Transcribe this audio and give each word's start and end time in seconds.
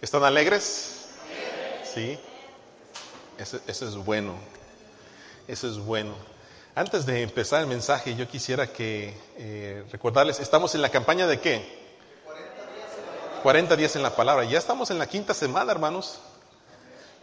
¿Están 0.00 0.22
alegres? 0.22 1.06
Sí. 1.92 2.16
Eso, 3.36 3.58
eso, 3.66 3.88
es 3.88 3.96
bueno. 3.96 4.34
Eso 5.48 5.68
es 5.68 5.78
bueno. 5.78 6.14
Antes 6.76 7.04
de 7.04 7.22
empezar 7.22 7.62
el 7.62 7.66
mensaje, 7.66 8.14
yo 8.14 8.28
quisiera 8.28 8.68
que 8.68 9.12
eh, 9.36 9.84
recordarles, 9.90 10.38
estamos 10.38 10.76
en 10.76 10.82
la 10.82 10.90
campaña 10.90 11.26
de 11.26 11.40
qué? 11.40 11.78
40 13.42 13.74
días 13.74 13.96
en 13.96 14.04
la 14.04 14.14
palabra. 14.14 14.44
Ya 14.44 14.58
estamos 14.58 14.90
en 14.92 15.00
la 15.00 15.08
quinta 15.08 15.34
semana, 15.34 15.72
hermanos. 15.72 16.20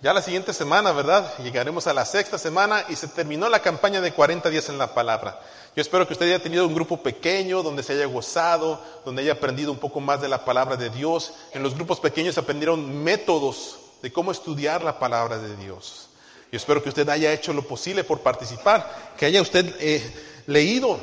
Ya 0.05 0.13
la 0.13 0.21
siguiente 0.21 0.53
semana, 0.53 0.91
¿verdad? 0.91 1.33
Llegaremos 1.39 1.87
a 1.87 1.93
la 1.95 2.05
sexta 2.05 2.37
semana 2.37 2.85
y 2.89 2.95
se 2.95 3.07
terminó 3.07 3.49
la 3.49 3.63
campaña 3.63 4.01
de 4.01 4.13
40 4.13 4.51
días 4.51 4.69
en 4.69 4.77
la 4.77 4.93
palabra. 4.93 5.39
Yo 5.75 5.81
espero 5.81 6.05
que 6.05 6.13
usted 6.13 6.27
haya 6.27 6.43
tenido 6.43 6.67
un 6.67 6.75
grupo 6.75 7.01
pequeño 7.01 7.63
donde 7.63 7.81
se 7.81 7.93
haya 7.93 8.05
gozado, 8.05 8.79
donde 9.03 9.23
haya 9.23 9.31
aprendido 9.31 9.71
un 9.71 9.79
poco 9.79 9.99
más 9.99 10.21
de 10.21 10.29
la 10.29 10.45
palabra 10.45 10.77
de 10.77 10.91
Dios. 10.91 11.33
En 11.53 11.63
los 11.63 11.73
grupos 11.73 11.99
pequeños 11.99 12.37
aprendieron 12.37 13.03
métodos 13.03 13.79
de 14.03 14.13
cómo 14.13 14.31
estudiar 14.31 14.83
la 14.83 14.99
palabra 14.99 15.39
de 15.39 15.55
Dios. 15.55 16.09
Yo 16.51 16.57
espero 16.57 16.83
que 16.83 16.89
usted 16.89 17.09
haya 17.09 17.33
hecho 17.33 17.51
lo 17.51 17.63
posible 17.63 18.03
por 18.03 18.19
participar, 18.19 19.13
que 19.17 19.25
haya 19.25 19.41
usted 19.41 19.75
eh, 19.79 20.43
leído 20.45 20.99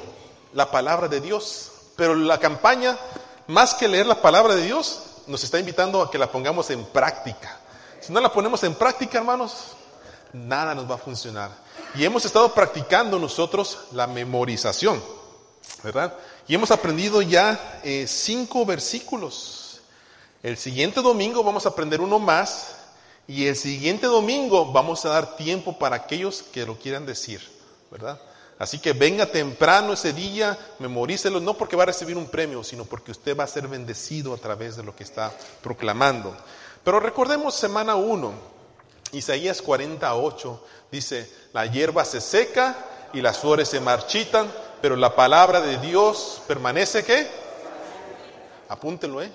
la 0.54 0.70
palabra 0.70 1.08
de 1.08 1.20
Dios. 1.20 1.72
Pero 1.96 2.14
la 2.14 2.38
campaña, 2.38 2.96
más 3.48 3.74
que 3.74 3.88
leer 3.88 4.06
la 4.06 4.22
palabra 4.22 4.54
de 4.54 4.62
Dios, 4.62 5.02
nos 5.26 5.42
está 5.42 5.58
invitando 5.58 6.00
a 6.02 6.08
que 6.08 6.18
la 6.18 6.30
pongamos 6.30 6.70
en 6.70 6.84
práctica. 6.84 7.61
Si 8.02 8.12
no 8.12 8.20
la 8.20 8.32
ponemos 8.32 8.62
en 8.64 8.74
práctica, 8.74 9.18
hermanos, 9.18 9.76
nada 10.32 10.74
nos 10.74 10.90
va 10.90 10.96
a 10.96 10.98
funcionar. 10.98 11.52
Y 11.94 12.04
hemos 12.04 12.24
estado 12.24 12.52
practicando 12.52 13.16
nosotros 13.16 13.78
la 13.92 14.08
memorización, 14.08 15.00
¿verdad? 15.84 16.12
Y 16.48 16.54
hemos 16.56 16.72
aprendido 16.72 17.22
ya 17.22 17.80
eh, 17.84 18.06
cinco 18.08 18.66
versículos. 18.66 19.80
El 20.42 20.56
siguiente 20.56 21.00
domingo 21.00 21.44
vamos 21.44 21.64
a 21.64 21.68
aprender 21.68 22.00
uno 22.00 22.18
más 22.18 22.74
y 23.28 23.46
el 23.46 23.54
siguiente 23.54 24.06
domingo 24.06 24.72
vamos 24.72 25.04
a 25.04 25.10
dar 25.10 25.36
tiempo 25.36 25.78
para 25.78 25.94
aquellos 25.94 26.42
que 26.42 26.66
lo 26.66 26.76
quieran 26.76 27.06
decir, 27.06 27.40
¿verdad? 27.88 28.20
Así 28.58 28.80
que 28.80 28.92
venga 28.92 29.26
temprano 29.26 29.92
ese 29.92 30.12
día, 30.12 30.58
memorícelo, 30.80 31.38
no 31.38 31.54
porque 31.54 31.76
va 31.76 31.84
a 31.84 31.86
recibir 31.86 32.16
un 32.16 32.26
premio, 32.26 32.64
sino 32.64 32.84
porque 32.84 33.12
usted 33.12 33.36
va 33.36 33.44
a 33.44 33.48
ser 33.48 33.68
bendecido 33.68 34.34
a 34.34 34.38
través 34.38 34.76
de 34.76 34.82
lo 34.82 34.94
que 34.96 35.04
está 35.04 35.32
proclamando. 35.62 36.36
Pero 36.84 36.98
recordemos 36.98 37.54
semana 37.54 37.94
1, 37.94 38.32
Isaías 39.12 39.62
48 39.62 40.64
dice, 40.90 41.30
la 41.52 41.66
hierba 41.66 42.04
se 42.04 42.20
seca 42.20 42.76
y 43.12 43.20
las 43.20 43.38
flores 43.38 43.68
se 43.68 43.80
marchitan, 43.80 44.50
pero 44.80 44.96
la 44.96 45.14
palabra 45.14 45.60
de 45.60 45.78
Dios 45.78 46.42
permanece 46.48 47.04
¿qué? 47.04 47.28
Apúntelo, 48.68 49.22
¿eh? 49.22 49.30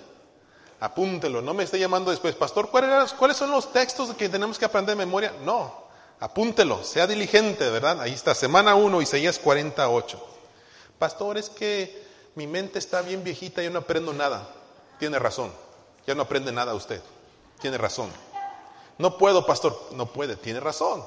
Apúntelo, 0.79 1.41
no 1.41 1.53
me 1.53 1.63
esté 1.63 1.79
llamando 1.79 2.11
después, 2.11 2.35
pastor, 2.35 2.69
¿cuáles, 2.69 3.13
¿cuáles 3.13 3.37
son 3.37 3.51
los 3.51 3.71
textos 3.71 4.13
que 4.15 4.29
tenemos 4.29 4.59
que 4.59 4.65
aprender 4.65 4.95
de 4.95 5.05
memoria? 5.05 5.33
No, 5.43 5.85
apúntelo, 6.19 6.83
sea 6.83 7.07
diligente, 7.07 7.69
¿verdad? 7.69 8.01
Ahí 8.01 8.13
está, 8.13 8.35
semana 8.35 8.75
1, 8.75 9.01
Isaías 9.01 9.39
48. 9.39 10.23
Pastor, 10.99 11.37
es 11.37 11.49
que 11.49 12.05
mi 12.35 12.45
mente 12.45 12.77
está 12.77 13.01
bien 13.01 13.23
viejita, 13.23 13.63
yo 13.63 13.69
no 13.69 13.79
aprendo 13.79 14.13
nada. 14.13 14.47
Tiene 14.99 15.17
razón, 15.17 15.51
ya 16.05 16.13
no 16.13 16.23
aprende 16.23 16.51
nada 16.51 16.73
usted. 16.73 17.01
Tiene 17.59 17.77
razón. 17.77 18.09
No 18.97 19.17
puedo, 19.17 19.45
pastor. 19.45 19.89
No 19.91 20.05
puede, 20.07 20.35
tiene 20.35 20.59
razón. 20.59 21.03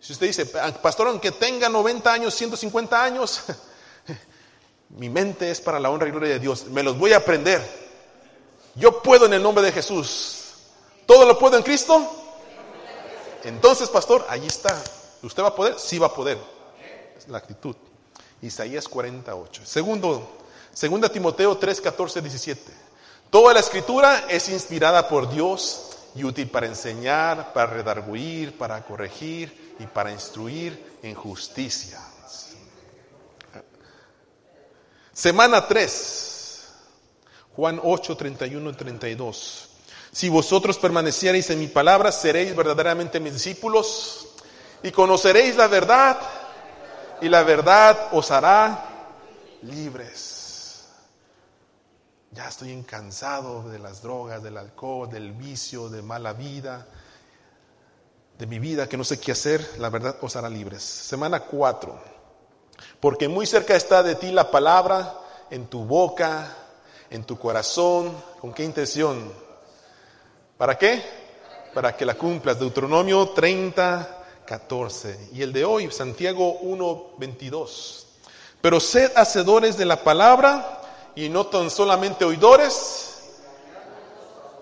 Si 0.00 0.12
usted 0.12 0.26
dice, 0.26 0.46
pastor, 0.46 1.08
aunque 1.08 1.32
tenga 1.32 1.68
90 1.68 2.12
años, 2.12 2.34
150 2.34 3.02
años, 3.02 3.42
mi 4.90 5.08
mente 5.08 5.50
es 5.50 5.60
para 5.60 5.80
la 5.80 5.90
honra 5.90 6.08
y 6.08 6.10
gloria 6.10 6.30
de 6.30 6.38
Dios. 6.38 6.66
Me 6.66 6.82
los 6.82 6.98
voy 6.98 7.12
a 7.12 7.18
aprender. 7.18 7.60
Yo 8.74 9.02
puedo 9.02 9.26
en 9.26 9.32
el 9.32 9.42
nombre 9.42 9.64
de 9.64 9.72
Jesús. 9.72 10.42
¿Todo 11.06 11.24
lo 11.24 11.38
puedo 11.38 11.56
en 11.56 11.62
Cristo? 11.62 12.08
Entonces, 13.44 13.88
pastor, 13.88 14.26
ahí 14.28 14.46
está. 14.46 14.80
¿Usted 15.22 15.42
va 15.42 15.48
a 15.48 15.54
poder? 15.54 15.78
Sí 15.78 15.98
va 15.98 16.08
a 16.08 16.14
poder. 16.14 16.38
Es 17.16 17.26
la 17.28 17.38
actitud. 17.38 17.74
Isaías 18.42 18.86
48. 18.86 19.64
Segundo, 19.64 20.28
segunda 20.72 21.08
Timoteo 21.08 21.56
3, 21.56 21.80
14, 21.80 22.20
17. 22.20 22.85
Toda 23.30 23.54
la 23.54 23.60
escritura 23.60 24.26
es 24.28 24.48
inspirada 24.48 25.08
por 25.08 25.30
Dios 25.30 25.98
y 26.14 26.24
útil 26.24 26.48
para 26.48 26.66
enseñar, 26.66 27.52
para 27.52 27.66
redarguir, 27.66 28.56
para 28.56 28.82
corregir 28.82 29.74
y 29.78 29.86
para 29.86 30.12
instruir 30.12 30.98
en 31.02 31.14
justicia. 31.14 32.00
Semana 35.12 35.66
3, 35.66 36.68
Juan 37.56 37.80
8, 37.82 38.16
31 38.16 38.70
y 38.70 38.72
32. 38.74 39.68
Si 40.12 40.28
vosotros 40.28 40.78
permaneciereis 40.78 41.50
en 41.50 41.58
mi 41.58 41.68
palabra, 41.68 42.12
seréis 42.12 42.54
verdaderamente 42.54 43.20
mis 43.20 43.34
discípulos 43.34 44.28
y 44.82 44.90
conoceréis 44.90 45.56
la 45.56 45.66
verdad 45.66 46.18
y 47.20 47.28
la 47.28 47.42
verdad 47.42 48.08
os 48.12 48.30
hará 48.30 48.84
libres. 49.62 50.25
Ya 52.36 52.48
estoy 52.48 52.82
cansado 52.82 53.62
de 53.70 53.78
las 53.78 54.02
drogas, 54.02 54.42
del 54.42 54.58
alcohol, 54.58 55.08
del 55.08 55.32
vicio, 55.32 55.88
de 55.88 56.02
mala 56.02 56.34
vida, 56.34 56.86
de 58.38 58.46
mi 58.46 58.58
vida 58.58 58.86
que 58.86 58.98
no 58.98 59.04
sé 59.04 59.18
qué 59.18 59.32
hacer. 59.32 59.66
La 59.78 59.88
verdad 59.88 60.18
os 60.20 60.36
hará 60.36 60.50
libres. 60.50 60.82
Semana 60.82 61.40
4. 61.40 61.98
Porque 63.00 63.26
muy 63.26 63.46
cerca 63.46 63.74
está 63.74 64.02
de 64.02 64.16
ti 64.16 64.32
la 64.32 64.50
palabra 64.50 65.14
en 65.48 65.66
tu 65.68 65.86
boca, 65.86 66.54
en 67.08 67.24
tu 67.24 67.38
corazón. 67.38 68.14
¿Con 68.38 68.52
qué 68.52 68.64
intención? 68.64 69.32
¿Para 70.58 70.76
qué? 70.76 71.02
Para 71.72 71.96
que 71.96 72.04
la 72.04 72.16
cumplas. 72.16 72.60
Deuteronomio 72.60 73.30
30, 73.30 74.24
14. 74.44 75.30
Y 75.32 75.40
el 75.40 75.54
de 75.54 75.64
hoy, 75.64 75.90
Santiago 75.90 76.58
1, 76.58 77.12
22. 77.16 78.06
Pero 78.60 78.78
sed 78.78 79.10
hacedores 79.16 79.78
de 79.78 79.86
la 79.86 80.04
palabra 80.04 80.75
y 81.16 81.28
no 81.30 81.46
tan 81.46 81.70
solamente 81.70 82.24
oidores, 82.24 83.32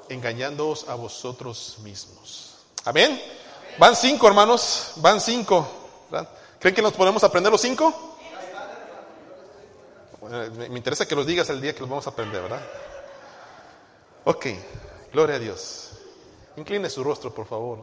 engañándoos 0.08 0.88
a 0.88 0.94
vosotros 0.94 1.76
mismos. 1.82 2.54
Amén. 2.84 3.20
Van 3.78 3.96
cinco, 3.96 4.28
hermanos, 4.28 4.92
van 4.96 5.20
cinco. 5.20 5.68
¿Creen 6.58 6.74
que 6.74 6.82
nos 6.82 6.92
podemos 6.92 7.22
aprender 7.24 7.52
los 7.52 7.60
cinco? 7.60 8.12
me 10.56 10.78
interesa 10.78 11.06
que 11.06 11.14
los 11.14 11.26
digas 11.26 11.50
el 11.50 11.60
día 11.60 11.74
que 11.74 11.80
los 11.80 11.88
vamos 11.88 12.06
a 12.06 12.10
aprender, 12.10 12.40
¿verdad? 12.40 12.62
Ok, 14.24 14.46
gloria 15.12 15.36
a 15.36 15.38
Dios. 15.38 15.90
Incline 16.56 16.88
su 16.88 17.04
rostro, 17.04 17.34
por 17.34 17.46
favor. 17.46 17.80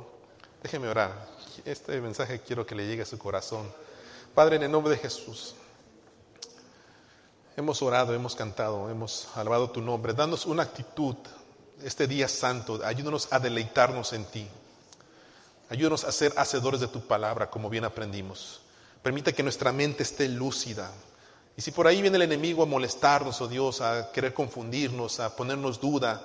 Déjeme 0.63 0.87
orar. 0.87 1.11
Este 1.65 2.01
mensaje 2.01 2.39
quiero 2.39 2.65
que 2.65 2.73
le 2.73 2.87
llegue 2.87 3.03
a 3.03 3.05
su 3.05 3.19
corazón. 3.19 3.71
Padre, 4.33 4.55
en 4.55 4.63
el 4.63 4.71
nombre 4.71 4.95
de 4.95 4.97
Jesús. 4.97 5.55
Hemos 7.57 7.81
orado, 7.81 8.13
hemos 8.13 8.34
cantado, 8.34 8.89
hemos 8.89 9.28
alabado 9.35 9.69
tu 9.69 9.81
nombre. 9.81 10.13
Danos 10.13 10.45
una 10.45 10.63
actitud 10.63 11.17
este 11.84 12.07
día 12.07 12.29
santo. 12.29 12.79
Ayúdanos 12.84 13.28
a 13.29 13.39
deleitarnos 13.39 14.13
en 14.13 14.23
ti. 14.23 14.47
Ayúdanos 15.69 16.06
a 16.06 16.13
ser 16.13 16.34
hacedores 16.38 16.79
de 16.79 16.88
tu 16.88 17.01
palabra, 17.01 17.50
como 17.50 17.69
bien 17.69 17.84
aprendimos. 17.84 18.61
Permite 19.03 19.34
que 19.34 19.44
nuestra 19.44 19.73
mente 19.73 20.03
esté 20.03 20.29
lúcida. 20.29 20.91
Y 21.57 21.61
si 21.61 21.72
por 21.72 21.88
ahí 21.88 22.01
viene 22.01 22.16
el 22.16 22.22
enemigo 22.22 22.63
a 22.63 22.66
molestarnos, 22.66 23.41
oh 23.41 23.50
Dios, 23.50 23.81
a 23.81 24.13
querer 24.13 24.34
confundirnos, 24.34 25.19
a 25.19 25.35
ponernos 25.35 25.81
duda, 25.81 26.23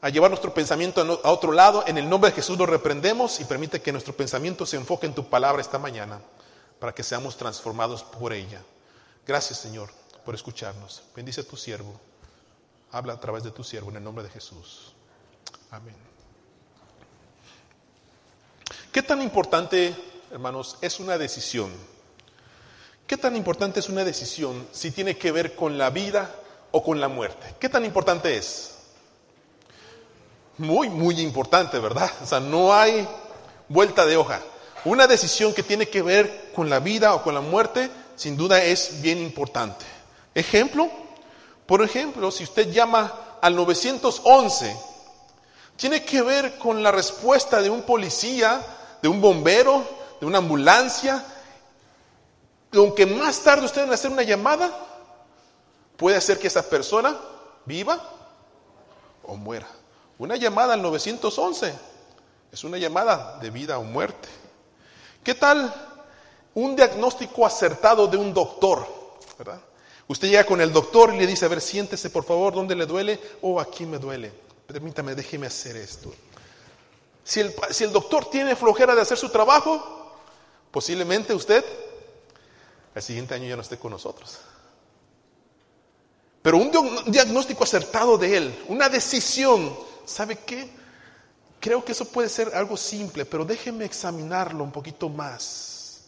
a 0.00 0.08
llevar 0.08 0.32
nuestro 0.32 0.52
pensamiento 0.52 1.20
a 1.22 1.30
otro 1.30 1.52
lado, 1.52 1.84
en 1.86 1.96
el 1.96 2.08
nombre 2.08 2.30
de 2.30 2.36
Jesús 2.36 2.58
lo 2.58 2.66
reprendemos 2.66 3.38
y 3.38 3.44
permite 3.44 3.80
que 3.80 3.92
nuestro 3.92 4.16
pensamiento 4.16 4.66
se 4.66 4.76
enfoque 4.76 5.06
en 5.06 5.14
tu 5.14 5.28
palabra 5.28 5.62
esta 5.62 5.78
mañana, 5.78 6.20
para 6.80 6.92
que 6.92 7.04
seamos 7.04 7.36
transformados 7.36 8.02
por 8.02 8.32
ella. 8.32 8.60
Gracias, 9.24 9.60
Señor 9.60 10.05
por 10.26 10.34
escucharnos. 10.34 11.02
Bendice 11.14 11.42
a 11.42 11.44
tu 11.44 11.56
siervo. 11.56 11.98
Habla 12.90 13.14
a 13.14 13.20
través 13.20 13.44
de 13.44 13.52
tu 13.52 13.62
siervo 13.62 13.90
en 13.90 13.96
el 13.96 14.04
nombre 14.04 14.24
de 14.24 14.30
Jesús. 14.30 14.92
Amén. 15.70 15.94
¿Qué 18.90 19.02
tan 19.02 19.22
importante, 19.22 19.94
hermanos, 20.32 20.78
es 20.80 20.98
una 20.98 21.16
decisión? 21.16 21.70
¿Qué 23.06 23.16
tan 23.16 23.36
importante 23.36 23.78
es 23.78 23.88
una 23.88 24.04
decisión 24.04 24.66
si 24.72 24.90
tiene 24.90 25.16
que 25.16 25.30
ver 25.30 25.54
con 25.54 25.78
la 25.78 25.90
vida 25.90 26.34
o 26.72 26.82
con 26.82 27.00
la 27.00 27.06
muerte? 27.06 27.54
¿Qué 27.60 27.68
tan 27.68 27.84
importante 27.84 28.36
es? 28.36 28.74
Muy, 30.58 30.88
muy 30.88 31.20
importante, 31.20 31.78
¿verdad? 31.78 32.10
O 32.20 32.26
sea, 32.26 32.40
no 32.40 32.74
hay 32.74 33.06
vuelta 33.68 34.04
de 34.04 34.16
hoja. 34.16 34.42
Una 34.84 35.06
decisión 35.06 35.54
que 35.54 35.62
tiene 35.62 35.88
que 35.88 36.02
ver 36.02 36.50
con 36.52 36.68
la 36.68 36.80
vida 36.80 37.14
o 37.14 37.22
con 37.22 37.34
la 37.34 37.40
muerte, 37.40 37.90
sin 38.16 38.36
duda 38.36 38.64
es 38.64 39.00
bien 39.02 39.18
importante. 39.18 39.95
Ejemplo, 40.36 40.90
por 41.64 41.80
ejemplo, 41.80 42.30
si 42.30 42.44
usted 42.44 42.70
llama 42.70 43.38
al 43.40 43.56
911, 43.56 44.76
tiene 45.76 46.04
que 46.04 46.20
ver 46.20 46.58
con 46.58 46.82
la 46.82 46.92
respuesta 46.92 47.62
de 47.62 47.70
un 47.70 47.80
policía, 47.80 48.60
de 49.00 49.08
un 49.08 49.18
bombero, 49.18 49.82
de 50.20 50.26
una 50.26 50.36
ambulancia. 50.36 51.24
Aunque 52.74 53.06
más 53.06 53.40
tarde 53.40 53.64
usted 53.64 53.84
en 53.84 53.94
hacer 53.94 54.10
una 54.10 54.24
llamada, 54.24 54.70
puede 55.96 56.18
hacer 56.18 56.38
que 56.38 56.48
esa 56.48 56.68
persona 56.68 57.16
viva 57.64 57.98
o 59.22 59.36
muera. 59.36 59.68
Una 60.18 60.36
llamada 60.36 60.74
al 60.74 60.82
911 60.82 61.72
es 62.52 62.62
una 62.62 62.76
llamada 62.76 63.38
de 63.38 63.48
vida 63.48 63.78
o 63.78 63.84
muerte. 63.84 64.28
¿Qué 65.24 65.34
tal 65.34 65.72
un 66.52 66.76
diagnóstico 66.76 67.46
acertado 67.46 68.06
de 68.06 68.18
un 68.18 68.34
doctor? 68.34 68.86
¿verdad? 69.38 69.60
Usted 70.08 70.28
llega 70.28 70.44
con 70.44 70.60
el 70.60 70.72
doctor 70.72 71.12
y 71.12 71.18
le 71.18 71.26
dice, 71.26 71.44
a 71.44 71.48
ver, 71.48 71.60
siéntese 71.60 72.10
por 72.10 72.24
favor, 72.24 72.54
¿dónde 72.54 72.76
le 72.76 72.86
duele? 72.86 73.20
Oh, 73.42 73.60
aquí 73.60 73.84
me 73.86 73.98
duele. 73.98 74.32
Permítame, 74.66 75.14
déjeme 75.14 75.46
hacer 75.46 75.76
esto. 75.76 76.12
Si 77.24 77.40
el, 77.40 77.54
si 77.70 77.84
el 77.84 77.92
doctor 77.92 78.30
tiene 78.30 78.54
flojera 78.54 78.94
de 78.94 79.02
hacer 79.02 79.18
su 79.18 79.28
trabajo, 79.30 80.14
posiblemente 80.70 81.34
usted 81.34 81.64
el 82.96 83.02
siguiente 83.02 83.34
año 83.34 83.46
ya 83.46 83.56
no 83.56 83.62
esté 83.62 83.76
con 83.76 83.90
nosotros. 83.90 84.38
Pero 86.40 86.56
un 86.56 86.70
diagnóstico 87.06 87.64
acertado 87.64 88.16
de 88.16 88.36
él, 88.36 88.64
una 88.68 88.88
decisión, 88.88 89.76
¿sabe 90.06 90.36
qué? 90.46 90.70
Creo 91.60 91.84
que 91.84 91.92
eso 91.92 92.06
puede 92.06 92.28
ser 92.28 92.54
algo 92.54 92.76
simple, 92.76 93.26
pero 93.26 93.44
déjeme 93.44 93.84
examinarlo 93.84 94.64
un 94.64 94.72
poquito 94.72 95.10
más. 95.10 96.04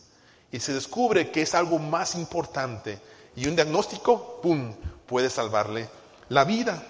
Y 0.51 0.61
se 0.61 0.73
descubre 0.73 1.31
que 1.31 1.43
es 1.43 1.55
algo 1.55 1.79
más 1.79 2.15
importante. 2.15 2.99
Y 3.37 3.47
un 3.47 3.55
diagnóstico, 3.55 4.41
¡pum!, 4.43 4.75
puede 5.07 5.31
salvarle 5.31 5.89
la 6.29 6.45
vida. 6.45 6.83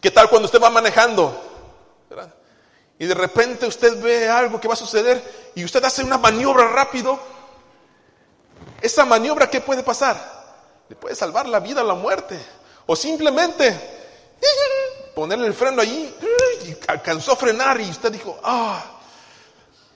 ¿Qué 0.00 0.10
tal 0.10 0.28
cuando 0.28 0.46
usted 0.46 0.60
va 0.60 0.70
manejando? 0.70 1.42
Y 2.98 3.06
de 3.06 3.14
repente 3.14 3.66
usted 3.66 4.00
ve 4.02 4.28
algo 4.28 4.60
que 4.60 4.68
va 4.68 4.74
a 4.74 4.76
suceder 4.76 5.50
y 5.54 5.64
usted 5.64 5.84
hace 5.84 6.02
una 6.02 6.18
maniobra 6.18 6.68
rápido. 6.68 7.18
Esa 8.80 9.04
maniobra, 9.04 9.50
¿qué 9.50 9.60
puede 9.60 9.82
pasar? 9.82 10.16
Le 10.88 10.96
puede 10.96 11.14
salvar 11.14 11.46
la 11.48 11.60
vida 11.60 11.82
o 11.82 11.86
la 11.86 11.94
muerte. 11.94 12.38
O 12.86 12.96
simplemente 12.96 13.78
ponerle 15.14 15.46
el 15.46 15.54
freno 15.54 15.82
allí 15.82 16.14
y 16.64 16.76
alcanzó 16.88 17.32
a 17.32 17.36
frenar 17.36 17.80
y 17.80 17.90
usted 17.90 18.12
dijo, 18.12 18.38
ah, 18.42 18.82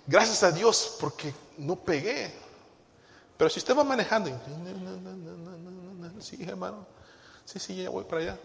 gracias 0.07 0.43
a 0.43 0.53
Dios 0.53 0.97
porque 1.01 1.33
no 1.59 1.77
pegué. 1.77 2.35
Pero 3.37 3.49
si 3.49 3.61
usted 3.61 3.77
va 3.77 3.85
manejando, 3.85 4.31
sí, 6.23 6.39
hermano, 6.43 6.87
sí, 7.45 7.59
sí, 7.59 7.83
ya 7.83 7.91
voy 7.91 8.05
para 8.05 8.23
allá, 8.23 8.39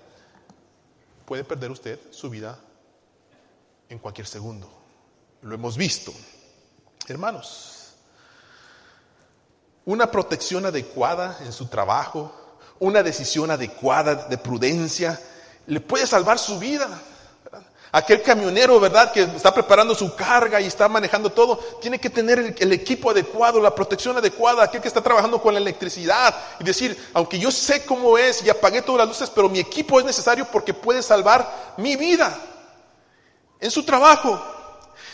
puede 1.26 1.44
perder 1.44 1.72
usted 1.72 2.00
su 2.12 2.30
vida 2.30 2.58
en 3.90 4.00
cualquier 4.00 4.28
segundo. 4.28 4.70
Lo 5.42 5.56
hemos 5.56 5.78
visto. 5.78 6.14
Hermanos, 7.08 7.94
una 9.86 10.10
protección 10.10 10.66
adecuada 10.66 11.38
en 11.42 11.54
su 11.54 11.68
trabajo, 11.68 12.58
una 12.80 13.04
decisión 13.04 13.52
adecuada 13.52 14.28
de 14.28 14.38
prudencia, 14.38 15.20
le 15.68 15.80
puede 15.80 16.08
salvar 16.08 16.40
su 16.40 16.58
vida. 16.60 17.02
Aquel 17.96 18.22
camionero, 18.22 18.78
¿verdad?, 18.78 19.14
que 19.14 19.22
está 19.22 19.54
preparando 19.54 19.96
su 19.96 20.14
carga 20.16 20.60
y 20.60 20.66
está 20.66 20.90
manejando 20.90 21.30
todo, 21.30 21.56
tiene 21.80 21.98
que 21.98 22.10
tener 22.10 22.54
el, 22.60 22.74
equipo 22.74 23.10
adecuado, 23.10 23.62
la 23.62 23.74
protección 23.74 24.18
adecuada. 24.18 24.64
Aquel 24.64 24.82
que 24.82 24.90
está 24.90 25.00
trabajando 25.00 25.42
con 25.42 25.54
la 25.54 25.62
electricidad 25.62 26.36
y 26.60 26.66
decir, 26.66 27.10
aunque 27.14 27.40
yo 27.40 27.50
sé 27.52 27.86
cómo 27.86 28.18
es 28.18 28.44
y 28.44 28.50
apagué 28.50 28.82
todas 28.82 29.00
las 29.00 29.08
luces, 29.08 29.30
pero 29.34 29.48
mi 29.48 29.60
equipo 29.60 29.98
es 29.98 30.06
necesario 30.06 30.46
porque 30.52 30.74
puede 30.74 31.02
salvar 31.02 31.74
mi 31.78 31.96
vida 31.96 32.38
en 33.62 33.72
su 33.72 33.82
trabajo. 33.84 34.44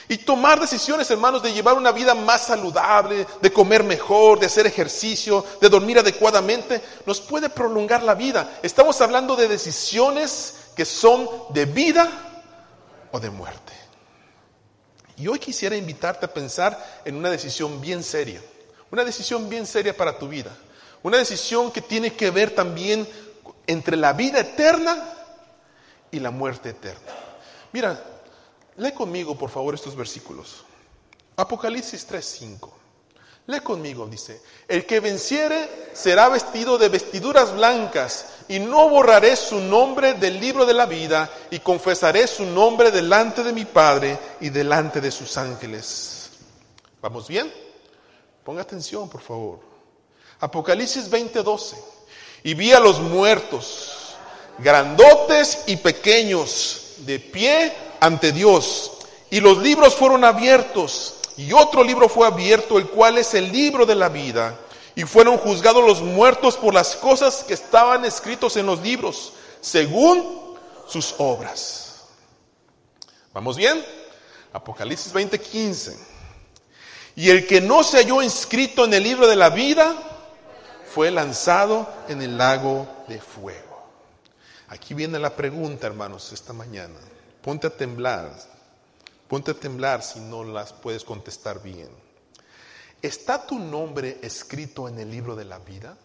Y 0.08 0.18
tomar 0.18 0.60
decisiones, 0.60 1.12
hermanos, 1.12 1.44
de 1.44 1.54
llevar 1.54 1.76
una 1.76 1.92
vida 1.92 2.16
más 2.16 2.48
saludable, 2.48 3.28
de 3.44 3.54
comer 3.54 3.84
mejor, 3.84 4.40
de 4.40 4.48
hacer 4.48 4.66
ejercicio, 4.66 5.46
de 5.62 5.70
dormir 5.70 6.00
adecuadamente, 6.00 6.82
nos 7.06 7.22
puede 7.22 7.48
prolongar 7.48 8.02
la 8.02 8.16
vida. 8.16 8.58
Estamos 8.64 9.00
hablando 9.02 9.36
de 9.36 9.48
decisiones 9.48 10.56
que 10.76 10.84
son 10.84 11.30
de 11.50 11.66
vida 11.66 12.30
o 13.12 13.20
de 13.20 13.30
muerte. 13.30 13.74
Y 15.18 15.28
hoy 15.28 15.40
quisiera 15.40 15.76
invitarte 15.76 16.26
a 16.26 16.34
pensar 16.34 17.02
en 17.06 17.16
una 17.16 17.30
decisión 17.30 17.80
bien 17.82 18.04
seria, 18.04 18.42
una 18.90 19.04
decisión 19.04 19.50
bien 19.50 19.66
seria 19.66 19.96
para 19.96 20.18
tu 20.18 20.28
vida, 20.28 20.56
una 21.04 21.18
decisión 21.18 21.72
que 21.72 21.82
tiene 21.82 22.14
que 22.14 22.32
ver 22.32 22.56
también 22.56 23.08
entre 23.68 23.98
la 23.98 24.14
vida 24.14 24.40
eterna 24.40 25.14
y 26.12 26.20
la 26.20 26.32
muerte 26.32 26.70
eterna. 26.70 27.12
Mira, 27.72 28.04
Lee 28.78 28.94
conmigo, 28.94 29.38
por 29.38 29.50
favor, 29.50 29.76
estos 29.76 29.96
versículos. 29.96 30.64
Apocalipsis 31.36 32.08
3:5. 32.08 32.81
Lee 33.48 33.60
conmigo, 33.60 34.06
dice, 34.08 34.42
el 34.68 34.86
que 34.86 35.00
venciere 35.00 35.90
será 35.94 36.30
vestido 36.30 36.78
de 36.78 36.90
vestiduras 36.90 37.54
blancas 37.54 38.26
y 38.48 38.60
no 38.60 38.88
borraré 38.88 39.36
su 39.36 39.60
nombre 39.60 40.14
del 40.14 40.40
libro 40.40 40.66
de 40.66 40.74
la 40.74 40.86
vida 40.86 41.30
y 41.50 41.60
confesaré 41.60 42.28
su 42.28 42.46
nombre 42.46 42.92
delante 42.92 43.44
de 43.44 43.52
mi 43.52 43.66
Padre 43.66 44.18
y 44.40 44.50
delante 44.50 45.02
de 45.02 45.12
sus 45.12 45.38
ángeles. 45.38 46.30
¿Vamos 47.02 47.28
bien? 47.28 47.52
Ponga 48.44 48.62
atención, 48.62 49.10
por 49.10 49.22
favor. 49.22 49.60
Apocalipsis 50.40 51.10
20:12. 51.10 51.76
Y 52.44 52.54
vi 52.54 52.72
a 52.74 52.80
los 52.80 53.00
muertos, 53.00 54.16
grandotes 54.58 55.64
y 55.68 55.78
pequeños, 55.78 56.96
de 57.00 57.20
pie 57.20 57.74
ante 58.00 58.32
Dios. 58.32 58.92
Y 59.30 59.40
los 59.40 59.58
libros 59.60 59.96
fueron 59.96 60.24
abiertos. 60.24 61.16
Y 61.42 61.54
otro 61.54 61.84
libro 61.84 62.08
fue 62.08 62.28
abierto, 62.28 62.78
el 62.78 62.88
cual 62.88 63.18
es 63.18 63.34
el 63.34 63.52
libro 63.52 63.84
de 63.84 63.96
la 63.96 64.10
vida. 64.10 64.60
Y 64.94 65.06
fueron 65.06 65.40
juzgados 65.40 65.84
los 65.84 66.00
muertos 66.00 66.56
por 66.56 66.72
las 66.72 66.96
cosas 66.96 67.44
que 67.44 67.56
estaban 67.56 68.06
escritos 68.06 68.58
en 68.58 68.68
los 68.68 68.80
libros, 68.82 69.34
según 69.60 70.56
sus 70.88 71.16
obras. 71.18 72.04
¿Vamos 73.34 73.58
bien? 73.58 73.84
Apocalipsis 74.54 75.12
20:15. 75.12 75.98
Y 77.16 77.32
el 77.32 77.48
que 77.48 77.60
no 77.60 77.84
se 77.84 77.98
halló 77.98 78.22
inscrito 78.22 78.86
en 78.86 78.94
el 78.94 79.02
libro 79.02 79.26
de 79.26 79.36
la 79.36 79.50
vida 79.50 79.96
fue 80.94 81.10
lanzado 81.10 81.90
en 82.08 82.22
el 82.22 82.38
lago 82.38 82.88
de 83.08 83.20
fuego. 83.20 83.88
Aquí 84.68 84.94
viene 84.94 85.18
la 85.18 85.36
pregunta, 85.36 85.88
hermanos, 85.88 86.34
esta 86.34 86.54
mañana. 86.54 87.00
Ponte 87.42 87.66
a 87.66 87.76
temblar, 87.76 88.32
ponte 89.32 89.52
a 89.52 89.54
temblar 89.54 90.04
si 90.04 90.20
no 90.20 90.44
las 90.44 90.74
puedes 90.74 91.06
contestar 91.06 91.64
bien. 91.64 91.88
¿Está 93.02 93.48
tu 93.48 93.58
nombre 93.58 94.20
escrito 94.22 94.90
en 94.90 95.00
el 95.00 95.10
libro 95.10 95.38
de 95.38 95.46
la 95.46 95.58
vida? 95.58 95.98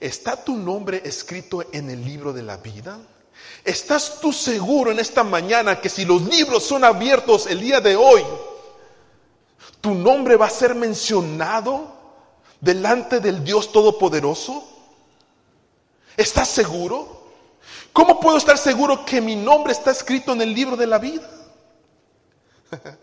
¿Está 0.00 0.42
tu 0.42 0.56
nombre 0.56 1.00
escrito 1.04 1.64
en 1.72 1.90
el 1.90 2.04
libro 2.04 2.32
de 2.32 2.42
la 2.42 2.56
vida? 2.56 2.98
¿Estás 3.62 4.18
tú 4.20 4.32
seguro 4.32 4.90
en 4.90 4.98
esta 4.98 5.22
mañana 5.22 5.80
que 5.80 5.88
si 5.88 6.04
los 6.04 6.22
libros 6.22 6.64
son 6.64 6.82
abiertos 6.82 7.46
el 7.46 7.60
día 7.60 7.80
de 7.80 7.94
hoy, 7.94 8.24
tu 9.80 9.94
nombre 9.94 10.34
va 10.34 10.46
a 10.46 10.50
ser 10.50 10.74
mencionado 10.74 11.94
delante 12.60 13.20
del 13.20 13.44
Dios 13.44 13.70
Todopoderoso? 13.70 14.68
¿Estás 16.16 16.48
seguro? 16.48 17.21
¿Cómo 17.92 18.20
puedo 18.20 18.38
estar 18.38 18.56
seguro 18.56 19.04
que 19.04 19.20
mi 19.20 19.36
nombre 19.36 19.72
está 19.72 19.90
escrito 19.90 20.32
en 20.32 20.40
el 20.40 20.54
libro 20.54 20.76
de 20.76 20.86
la 20.86 20.98
vida? 20.98 21.28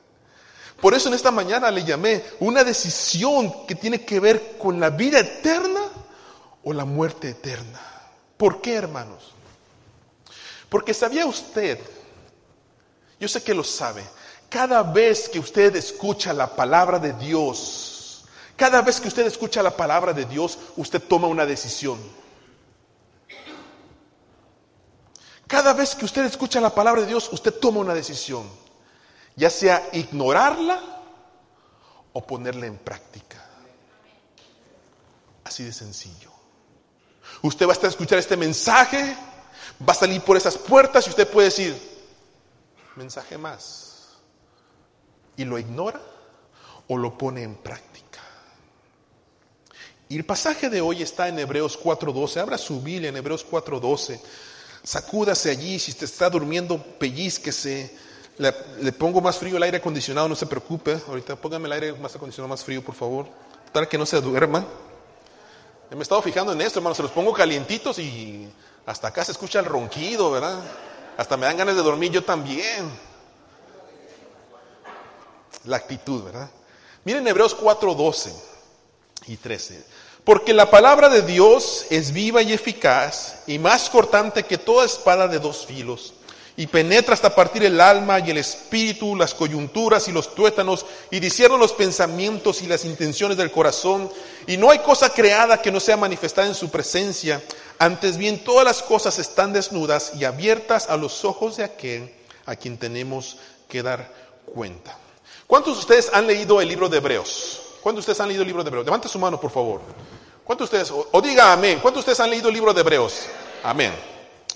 Por 0.81 0.93
eso 0.93 1.09
en 1.09 1.15
esta 1.15 1.31
mañana 1.31 1.69
le 1.69 1.83
llamé 1.83 2.23
una 2.39 2.63
decisión 2.63 3.65
que 3.67 3.75
tiene 3.75 4.03
que 4.05 4.19
ver 4.19 4.57
con 4.57 4.79
la 4.79 4.89
vida 4.89 5.19
eterna 5.19 5.81
o 6.63 6.73
la 6.73 6.85
muerte 6.85 7.29
eterna. 7.29 7.79
¿Por 8.37 8.61
qué, 8.61 8.75
hermanos? 8.75 9.33
Porque 10.69 10.93
sabía 10.93 11.25
usted, 11.25 11.79
yo 13.19 13.27
sé 13.27 13.43
que 13.43 13.53
lo 13.53 13.63
sabe, 13.63 14.03
cada 14.49 14.81
vez 14.83 15.27
que 15.27 15.39
usted 15.39 15.75
escucha 15.75 16.31
la 16.31 16.55
palabra 16.55 16.97
de 16.97 17.13
Dios, 17.13 18.23
cada 18.55 18.81
vez 18.81 18.99
que 18.99 19.07
usted 19.07 19.25
escucha 19.25 19.61
la 19.61 19.75
palabra 19.75 20.13
de 20.13 20.25
Dios, 20.25 20.57
usted 20.77 21.01
toma 21.01 21.27
una 21.27 21.45
decisión. 21.45 21.99
Cada 25.49 25.73
vez 25.73 25.95
que 25.95 26.05
usted 26.05 26.23
escucha 26.25 26.61
la 26.61 26.69
palabra 26.69 27.01
de 27.01 27.07
Dios, 27.07 27.27
usted 27.31 27.51
toma 27.55 27.79
una 27.79 27.95
decisión, 27.95 28.47
ya 29.35 29.49
sea 29.49 29.89
ignorarla 29.93 30.79
o 32.13 32.21
ponerla 32.23 32.67
en 32.67 32.77
práctica. 32.77 33.43
Así 35.43 35.63
de 35.63 35.73
sencillo. 35.73 36.29
Usted 37.41 37.65
va 37.65 37.71
a 37.71 37.73
estar 37.73 37.89
escuchar 37.89 38.19
este 38.19 38.37
mensaje, 38.37 39.17
va 39.81 39.93
a 39.93 39.95
salir 39.95 40.21
por 40.21 40.37
esas 40.37 40.55
puertas 40.55 41.07
y 41.07 41.09
usted 41.09 41.27
puede 41.27 41.47
decir, 41.47 41.75
mensaje 42.95 43.35
más. 43.35 44.19
Y 45.35 45.45
lo 45.45 45.57
ignora 45.57 45.99
o 46.87 46.95
lo 46.95 47.17
pone 47.17 47.41
en 47.41 47.55
práctica. 47.55 48.19
Y 50.09 50.15
el 50.15 50.25
pasaje 50.25 50.69
de 50.69 50.79
hoy 50.79 51.01
está 51.01 51.27
en 51.27 51.39
Hebreos 51.39 51.79
4.12. 51.81 52.39
Abra 52.39 52.59
su 52.59 52.81
Biblia 52.81 53.09
en 53.09 53.17
Hebreos 53.17 53.43
4.12. 53.49 54.21
Sacúdase 54.83 55.49
allí, 55.49 55.77
si 55.79 55.91
usted 55.91 56.05
está 56.05 56.29
durmiendo, 56.29 56.81
pellizquese. 56.99 57.95
Le, 58.37 58.53
le 58.81 58.91
pongo 58.93 59.19
más 59.19 59.37
frío 59.37 59.57
el 59.57 59.63
aire 59.63 59.77
acondicionado, 59.77 60.29
no 60.29 60.35
se 60.35 60.45
preocupe. 60.45 60.99
Ahorita 61.07 61.35
póngame 61.35 61.67
el 61.67 61.73
aire 61.73 61.93
más 61.93 62.15
acondicionado 62.15 62.47
más 62.47 62.63
frío, 62.63 62.83
por 62.83 62.95
favor. 62.95 63.27
Para 63.73 63.87
que 63.87 63.97
no 63.97 64.05
se 64.05 64.19
duerma. 64.21 64.65
Me 65.91 65.97
he 65.97 66.01
estado 66.01 66.21
fijando 66.21 66.53
en 66.53 66.61
esto, 66.61 66.79
hermano. 66.79 66.95
Se 66.95 67.01
los 67.01 67.11
pongo 67.11 67.33
calientitos 67.33 67.97
y 67.99 68.47
hasta 68.85 69.07
acá 69.07 69.25
se 69.25 69.31
escucha 69.31 69.59
el 69.59 69.65
ronquido, 69.65 70.31
¿verdad? 70.31 70.59
Hasta 71.17 71.35
me 71.35 71.45
dan 71.45 71.57
ganas 71.57 71.75
de 71.75 71.81
dormir 71.81 72.11
yo 72.11 72.23
también. 72.23 72.89
La 75.65 75.77
actitud, 75.77 76.23
¿verdad? 76.23 76.49
Miren 77.03 77.27
Hebreos 77.27 77.55
4, 77.55 77.93
12 77.93 78.33
y 79.27 79.37
13. 79.37 79.83
Porque 80.29 80.53
la 80.53 80.69
palabra 80.69 81.09
de 81.09 81.23
Dios 81.23 81.87
es 81.89 82.13
viva 82.13 82.43
y 82.43 82.53
eficaz 82.53 83.37
y 83.47 83.57
más 83.57 83.89
cortante 83.89 84.43
que 84.43 84.59
toda 84.59 84.85
espada 84.85 85.27
de 85.27 85.39
dos 85.39 85.65
filos 85.65 86.13
y 86.55 86.67
penetra 86.67 87.15
hasta 87.15 87.33
partir 87.33 87.63
el 87.63 87.81
alma 87.81 88.19
y 88.19 88.29
el 88.29 88.37
espíritu, 88.37 89.15
las 89.15 89.33
coyunturas 89.33 90.07
y 90.07 90.11
los 90.11 90.35
tuétanos 90.35 90.85
y 91.09 91.19
discierne 91.19 91.57
los 91.57 91.73
pensamientos 91.73 92.61
y 92.61 92.67
las 92.67 92.85
intenciones 92.85 93.37
del 93.37 93.49
corazón 93.49 94.07
y 94.45 94.55
no 94.55 94.69
hay 94.69 94.77
cosa 94.77 95.09
creada 95.11 95.63
que 95.63 95.71
no 95.71 95.79
sea 95.79 95.97
manifestada 95.97 96.47
en 96.47 96.53
su 96.53 96.69
presencia. 96.69 97.41
Antes 97.79 98.15
bien, 98.15 98.43
todas 98.43 98.65
las 98.65 98.83
cosas 98.83 99.17
están 99.17 99.51
desnudas 99.51 100.11
y 100.15 100.25
abiertas 100.25 100.91
a 100.91 100.97
los 100.97 101.25
ojos 101.25 101.57
de 101.57 101.63
aquel 101.63 102.13
a 102.45 102.55
quien 102.55 102.77
tenemos 102.77 103.37
que 103.67 103.81
dar 103.81 104.13
cuenta. 104.45 104.95
¿Cuántos 105.47 105.73
de 105.73 105.79
ustedes 105.79 106.11
han 106.13 106.27
leído 106.27 106.61
el 106.61 106.67
libro 106.67 106.87
de 106.87 106.97
Hebreos? 106.97 107.61
¿Cuántos 107.81 108.05
de 108.05 108.11
ustedes 108.11 108.21
han 108.21 108.27
leído 108.27 108.43
el 108.43 108.47
libro 108.47 108.63
de 108.63 108.67
Hebreos? 108.67 108.85
Levante 108.85 109.07
su 109.07 109.17
mano, 109.17 109.41
por 109.41 109.49
favor. 109.49 109.81
¿Cuántos 110.49 110.71
de 110.71 110.81
ustedes, 110.81 111.05
o, 111.11 111.21
diga 111.21 111.53
amén, 111.53 111.77
cuántos 111.79 112.03
de 112.03 112.11
ustedes 112.11 112.19
han 112.21 112.31
leído 112.31 112.47
el 112.47 112.55
libro 112.55 112.73
de 112.73 112.81
Hebreos? 112.81 113.27
Amén. 113.61 113.93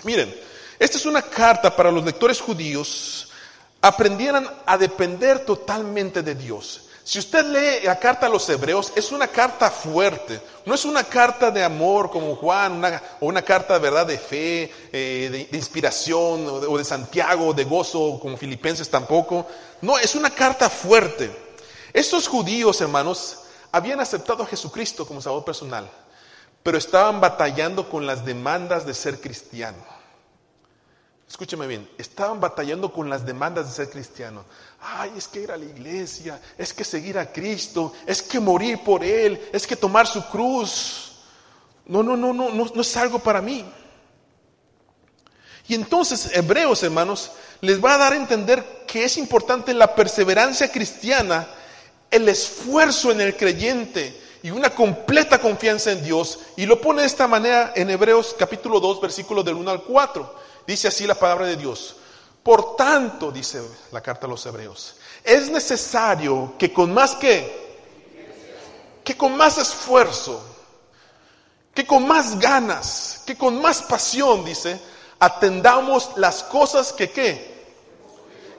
Miren, 0.02 0.34
esta 0.76 0.98
es 0.98 1.06
una 1.06 1.22
carta 1.22 1.76
para 1.76 1.92
los 1.92 2.04
lectores 2.04 2.40
judíos, 2.40 3.28
aprendieran 3.80 4.44
a 4.66 4.76
depender 4.76 5.44
totalmente 5.44 6.24
de 6.24 6.34
Dios. 6.34 6.88
Si 7.04 7.20
usted 7.20 7.44
lee 7.44 7.86
la 7.86 7.96
carta 7.96 8.26
a 8.26 8.28
los 8.28 8.48
hebreos, 8.48 8.92
es 8.96 9.12
una 9.12 9.28
carta 9.28 9.70
fuerte, 9.70 10.40
no 10.66 10.74
es 10.74 10.84
una 10.84 11.04
carta 11.04 11.52
de 11.52 11.62
amor 11.62 12.10
como 12.10 12.34
Juan, 12.34 12.84
o 13.20 13.26
una 13.26 13.42
carta 13.42 13.74
de 13.74 13.78
verdad 13.78 14.04
de 14.04 14.18
fe, 14.18 14.72
eh, 14.92 15.46
de, 15.48 15.56
inspiración, 15.56 16.48
o 16.48 16.58
de, 16.58 16.66
o 16.66 16.76
de 16.76 16.84
Santiago, 16.84 17.54
de 17.54 17.62
gozo 17.62 18.18
como 18.20 18.36
Filipenses 18.36 18.90
tampoco. 18.90 19.46
No, 19.80 19.96
es 19.96 20.16
una 20.16 20.30
carta 20.30 20.68
fuerte. 20.68 21.30
Estos 21.92 22.26
judíos, 22.26 22.80
hermanos, 22.80 23.43
habían 23.74 23.98
aceptado 23.98 24.44
a 24.44 24.46
Jesucristo 24.46 25.04
como 25.04 25.20
Salvador 25.20 25.44
personal, 25.44 25.90
pero 26.62 26.78
estaban 26.78 27.20
batallando 27.20 27.90
con 27.90 28.06
las 28.06 28.24
demandas 28.24 28.86
de 28.86 28.94
ser 28.94 29.20
cristiano. 29.20 29.82
Escúcheme 31.28 31.66
bien, 31.66 31.90
estaban 31.98 32.38
batallando 32.38 32.92
con 32.92 33.10
las 33.10 33.26
demandas 33.26 33.66
de 33.66 33.72
ser 33.72 33.90
cristiano. 33.90 34.44
Ay, 34.80 35.14
es 35.16 35.26
que 35.26 35.40
ir 35.40 35.50
a 35.50 35.56
la 35.56 35.64
iglesia, 35.64 36.40
es 36.56 36.72
que 36.72 36.84
seguir 36.84 37.18
a 37.18 37.32
Cristo, 37.32 37.92
es 38.06 38.22
que 38.22 38.38
morir 38.38 38.84
por 38.84 39.02
Él, 39.02 39.48
es 39.52 39.66
que 39.66 39.74
tomar 39.74 40.06
su 40.06 40.24
cruz. 40.28 41.16
No, 41.86 42.04
no, 42.04 42.16
no, 42.16 42.32
no, 42.32 42.50
no, 42.50 42.66
no 42.72 42.80
es 42.80 42.96
algo 42.96 43.18
para 43.18 43.42
mí. 43.42 43.64
Y 45.66 45.74
entonces, 45.74 46.30
Hebreos, 46.32 46.80
hermanos, 46.84 47.32
les 47.60 47.84
va 47.84 47.94
a 47.94 47.98
dar 47.98 48.12
a 48.12 48.16
entender 48.16 48.84
que 48.86 49.04
es 49.04 49.16
importante 49.16 49.74
la 49.74 49.96
perseverancia 49.96 50.70
cristiana, 50.70 51.48
el 52.14 52.28
esfuerzo 52.28 53.10
en 53.10 53.20
el 53.20 53.36
creyente 53.36 54.22
y 54.40 54.50
una 54.52 54.70
completa 54.70 55.40
confianza 55.40 55.90
en 55.90 56.04
Dios. 56.04 56.38
Y 56.56 56.64
lo 56.64 56.80
pone 56.80 57.00
de 57.00 57.08
esta 57.08 57.26
manera 57.26 57.72
en 57.74 57.90
Hebreos 57.90 58.36
capítulo 58.38 58.78
2, 58.78 59.00
versículo 59.00 59.42
del 59.42 59.56
1 59.56 59.68
al 59.68 59.82
4. 59.82 60.34
Dice 60.64 60.86
así 60.86 61.08
la 61.08 61.16
palabra 61.16 61.46
de 61.46 61.56
Dios. 61.56 61.96
Por 62.44 62.76
tanto, 62.76 63.32
dice 63.32 63.62
la 63.90 64.00
carta 64.00 64.26
a 64.26 64.30
los 64.30 64.46
hebreos, 64.46 64.96
es 65.24 65.50
necesario 65.50 66.54
que 66.58 66.72
con 66.72 66.92
más 66.92 67.16
que, 67.16 67.82
que 69.02 69.16
con 69.16 69.34
más 69.36 69.58
esfuerzo, 69.58 70.44
que 71.74 71.84
con 71.84 72.06
más 72.06 72.38
ganas, 72.38 73.22
que 73.26 73.36
con 73.36 73.60
más 73.60 73.82
pasión, 73.82 74.44
dice, 74.44 74.78
atendamos 75.18 76.10
las 76.16 76.44
cosas 76.44 76.92
que 76.92 77.10
qué, 77.10 77.64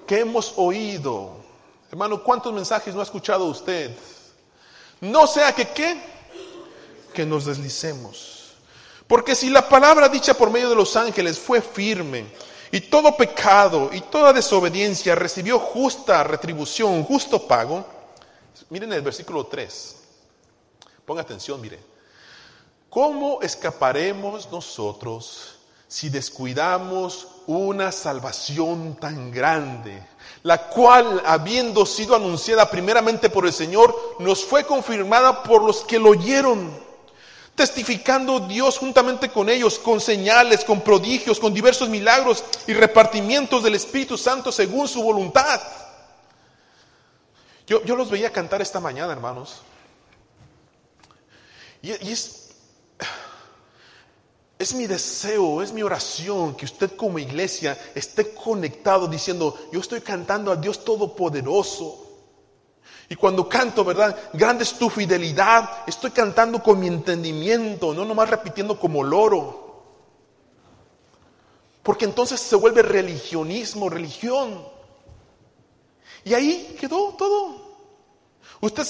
que 0.07 0.19
hemos 0.19 0.53
oído. 0.57 1.44
Hermano, 1.95 2.21
¿cuántos 2.21 2.51
mensajes 2.51 2.93
no 2.93 2.99
ha 2.99 3.05
escuchado 3.05 3.45
usted? 3.45 3.89
No 4.99 5.25
sea 5.27 5.55
que 5.55 5.69
qué, 5.69 5.97
que 7.13 7.25
nos 7.25 7.45
deslicemos. 7.45 8.51
Porque 9.07 9.33
si 9.33 9.49
la 9.49 9.69
palabra 9.69 10.09
dicha 10.09 10.33
por 10.33 10.51
medio 10.51 10.67
de 10.67 10.75
los 10.75 10.93
ángeles 10.97 11.39
fue 11.39 11.61
firme, 11.61 12.25
y 12.69 12.81
todo 12.81 13.15
pecado 13.15 13.91
y 13.93 14.01
toda 14.01 14.33
desobediencia 14.33 15.15
recibió 15.15 15.57
justa 15.57 16.21
retribución, 16.25 17.01
justo 17.05 17.47
pago, 17.47 17.85
miren 18.71 18.91
el 18.91 19.01
versículo 19.01 19.45
3, 19.45 19.95
ponga 21.05 21.21
atención, 21.21 21.61
mire, 21.61 21.79
¿cómo 22.89 23.41
escaparemos 23.41 24.51
nosotros 24.51 25.59
si 25.87 26.09
descuidamos 26.09 27.34
una 27.47 27.91
salvación 27.91 28.95
tan 28.95 29.31
grande, 29.31 30.01
la 30.43 30.67
cual, 30.67 31.21
habiendo 31.25 31.85
sido 31.85 32.15
anunciada 32.15 32.69
primeramente 32.69 33.29
por 33.29 33.45
el 33.45 33.53
Señor, 33.53 33.95
nos 34.19 34.43
fue 34.43 34.65
confirmada 34.65 35.43
por 35.43 35.63
los 35.63 35.83
que 35.83 35.99
lo 35.99 36.09
oyeron? 36.09 36.85
testificando 37.55 38.41
Dios 38.41 38.77
juntamente 38.77 39.29
con 39.29 39.49
ellos, 39.49 39.79
con 39.79 40.01
señales, 40.01 40.65
con 40.65 40.81
prodigios, 40.81 41.39
con 41.39 41.53
diversos 41.53 41.87
milagros 41.87 42.43
y 42.67 42.73
repartimientos 42.73 43.63
del 43.63 43.75
Espíritu 43.75 44.17
Santo 44.17 44.51
según 44.51 44.87
su 44.87 45.01
voluntad. 45.01 45.61
Yo, 47.65 47.83
yo 47.83 47.95
los 47.95 48.09
veía 48.09 48.31
cantar 48.31 48.61
esta 48.61 48.79
mañana, 48.79 49.13
hermanos. 49.13 49.61
Y, 51.81 51.91
y 52.05 52.11
es, 52.11 52.44
es 54.57 54.73
mi 54.73 54.87
deseo, 54.87 55.61
es 55.61 55.73
mi 55.73 55.83
oración 55.83 56.55
que 56.55 56.65
usted 56.65 56.95
como 56.95 57.19
iglesia 57.19 57.77
esté 57.93 58.33
conectado 58.33 59.07
diciendo, 59.07 59.57
yo 59.71 59.79
estoy 59.79 60.01
cantando 60.01 60.51
a 60.51 60.55
Dios 60.55 60.85
Todopoderoso. 60.85 62.03
Y 63.09 63.15
cuando 63.15 63.47
canto, 63.47 63.83
¿verdad? 63.83 64.17
Grande 64.33 64.63
es 64.63 64.73
tu 64.73 64.89
fidelidad. 64.89 65.83
Estoy 65.85 66.11
cantando 66.11 66.63
con 66.63 66.79
mi 66.79 66.87
entendimiento, 66.87 67.93
no 67.93 68.03
nomás 68.05 68.29
repitiendo 68.29 68.79
como 68.79 69.03
loro. 69.03 69.83
Porque 71.83 72.05
entonces 72.05 72.39
se 72.39 72.55
vuelve 72.55 72.81
religionismo, 72.81 73.89
religión. 73.89 74.65
Y 76.23 76.33
ahí 76.33 76.75
quedó 76.79 77.13
todo. 77.15 77.61
Usted 78.61 78.87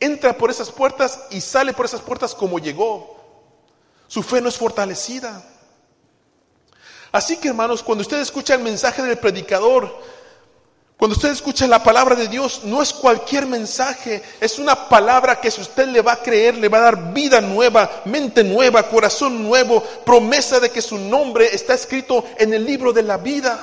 entra 0.00 0.38
por 0.38 0.50
esas 0.50 0.70
puertas 0.70 1.26
y 1.30 1.42
sale 1.42 1.74
por 1.74 1.84
esas 1.84 2.00
puertas 2.00 2.34
como 2.34 2.58
llegó. 2.58 3.15
Su 4.08 4.22
fe 4.22 4.40
no 4.40 4.48
es 4.48 4.56
fortalecida. 4.56 5.42
Así 7.12 7.36
que 7.38 7.48
hermanos, 7.48 7.82
cuando 7.82 8.02
usted 8.02 8.20
escucha 8.20 8.54
el 8.54 8.62
mensaje 8.62 9.02
del 9.02 9.18
predicador, 9.18 10.02
cuando 10.96 11.14
usted 11.14 11.30
escucha 11.30 11.66
la 11.66 11.82
palabra 11.82 12.14
de 12.14 12.26
Dios, 12.26 12.62
no 12.64 12.80
es 12.80 12.92
cualquier 12.92 13.46
mensaje, 13.46 14.22
es 14.40 14.58
una 14.58 14.88
palabra 14.88 15.38
que 15.38 15.50
si 15.50 15.60
usted 15.60 15.88
le 15.88 16.00
va 16.00 16.12
a 16.12 16.22
creer, 16.22 16.56
le 16.56 16.70
va 16.70 16.78
a 16.78 16.82
dar 16.82 17.12
vida 17.12 17.42
nueva, 17.42 18.02
mente 18.06 18.42
nueva, 18.42 18.88
corazón 18.88 19.42
nuevo, 19.42 19.82
promesa 20.06 20.58
de 20.58 20.70
que 20.70 20.80
su 20.80 20.96
nombre 20.96 21.54
está 21.54 21.74
escrito 21.74 22.24
en 22.38 22.54
el 22.54 22.64
libro 22.64 22.94
de 22.94 23.02
la 23.02 23.18
vida. 23.18 23.58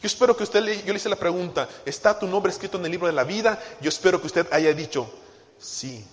Yo 0.00 0.06
espero 0.06 0.36
que 0.36 0.44
usted, 0.44 0.62
le, 0.62 0.82
yo 0.84 0.92
le 0.92 0.98
hice 0.98 1.08
la 1.08 1.16
pregunta, 1.16 1.68
¿está 1.84 2.16
tu 2.16 2.28
nombre 2.28 2.52
escrito 2.52 2.78
en 2.78 2.84
el 2.84 2.90
libro 2.92 3.08
de 3.08 3.14
la 3.14 3.24
vida? 3.24 3.60
Yo 3.80 3.88
espero 3.88 4.20
que 4.20 4.28
usted 4.28 4.46
haya 4.52 4.72
dicho, 4.72 5.12
sí, 5.58 6.06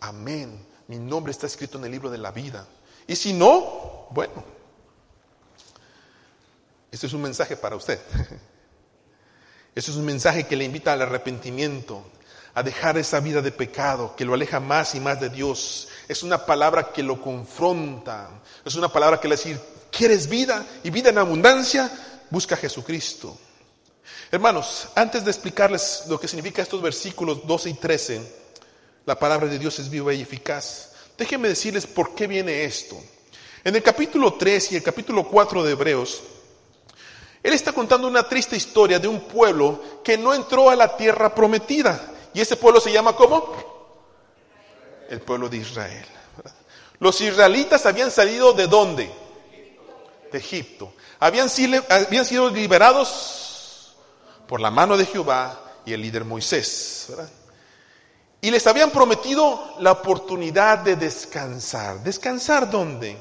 amén, 0.00 0.64
mi 0.88 0.98
nombre 0.98 1.30
está 1.30 1.46
escrito 1.46 1.78
en 1.78 1.84
el 1.84 1.92
libro 1.92 2.10
de 2.10 2.18
la 2.18 2.32
vida. 2.32 2.66
Y 3.06 3.14
si 3.14 3.32
no, 3.32 4.08
bueno, 4.10 4.44
este 6.90 7.06
es 7.06 7.12
un 7.12 7.22
mensaje 7.22 7.56
para 7.56 7.76
usted. 7.76 8.00
Ese 9.74 9.90
es 9.90 9.96
un 9.96 10.06
mensaje 10.06 10.46
que 10.46 10.56
le 10.56 10.64
invita 10.64 10.92
al 10.92 11.02
arrepentimiento, 11.02 12.02
a 12.54 12.62
dejar 12.62 12.98
esa 12.98 13.20
vida 13.20 13.42
de 13.42 13.52
pecado, 13.52 14.16
que 14.16 14.24
lo 14.24 14.34
aleja 14.34 14.58
más 14.58 14.94
y 14.94 15.00
más 15.00 15.20
de 15.20 15.28
Dios. 15.28 15.88
Es 16.08 16.22
una 16.22 16.44
palabra 16.44 16.90
que 16.92 17.02
lo 17.02 17.22
confronta. 17.22 18.28
Es 18.64 18.74
una 18.74 18.88
palabra 18.88 19.20
que 19.20 19.28
le 19.28 19.36
dice, 19.36 19.60
¿quieres 19.92 20.28
vida 20.28 20.66
y 20.82 20.90
vida 20.90 21.10
en 21.10 21.18
abundancia? 21.18 21.90
Busca 22.30 22.56
a 22.56 22.58
Jesucristo. 22.58 23.38
Hermanos, 24.32 24.88
antes 24.94 25.24
de 25.24 25.30
explicarles 25.30 26.04
lo 26.08 26.18
que 26.18 26.26
significa 26.26 26.62
estos 26.62 26.82
versículos 26.82 27.46
12 27.46 27.70
y 27.70 27.74
13, 27.74 28.47
la 29.08 29.18
palabra 29.18 29.46
de 29.46 29.58
Dios 29.58 29.78
es 29.78 29.88
viva 29.88 30.12
y 30.12 30.20
eficaz. 30.20 30.90
Déjenme 31.16 31.48
decirles 31.48 31.86
por 31.86 32.14
qué 32.14 32.26
viene 32.26 32.64
esto. 32.64 32.94
En 33.64 33.74
el 33.74 33.82
capítulo 33.82 34.34
3 34.34 34.72
y 34.72 34.76
el 34.76 34.82
capítulo 34.82 35.26
4 35.26 35.62
de 35.62 35.72
Hebreos, 35.72 36.22
él 37.42 37.54
está 37.54 37.72
contando 37.72 38.06
una 38.06 38.28
triste 38.28 38.54
historia 38.54 38.98
de 38.98 39.08
un 39.08 39.20
pueblo 39.20 40.02
que 40.04 40.18
no 40.18 40.34
entró 40.34 40.68
a 40.68 40.76
la 40.76 40.94
tierra 40.94 41.34
prometida. 41.34 42.12
Y 42.34 42.42
ese 42.42 42.56
pueblo 42.56 42.82
se 42.82 42.92
llama 42.92 43.16
¿cómo? 43.16 43.54
El 45.08 45.22
pueblo 45.22 45.48
de 45.48 45.56
Israel. 45.56 46.04
Los 46.98 47.18
israelitas 47.22 47.86
habían 47.86 48.10
salido 48.10 48.52
de 48.52 48.66
dónde? 48.66 49.10
De 50.30 50.36
Egipto. 50.36 50.92
Habían 51.18 51.48
sido, 51.48 51.82
habían 51.88 52.26
sido 52.26 52.50
liberados 52.50 53.96
por 54.46 54.60
la 54.60 54.70
mano 54.70 54.98
de 54.98 55.06
Jehová 55.06 55.78
y 55.86 55.94
el 55.94 56.02
líder 56.02 56.26
Moisés. 56.26 57.08
Y 58.40 58.50
les 58.50 58.66
habían 58.66 58.90
prometido 58.90 59.74
la 59.80 59.92
oportunidad 59.92 60.78
de 60.78 60.96
descansar. 60.96 62.02
¿Descansar 62.02 62.70
dónde? 62.70 63.16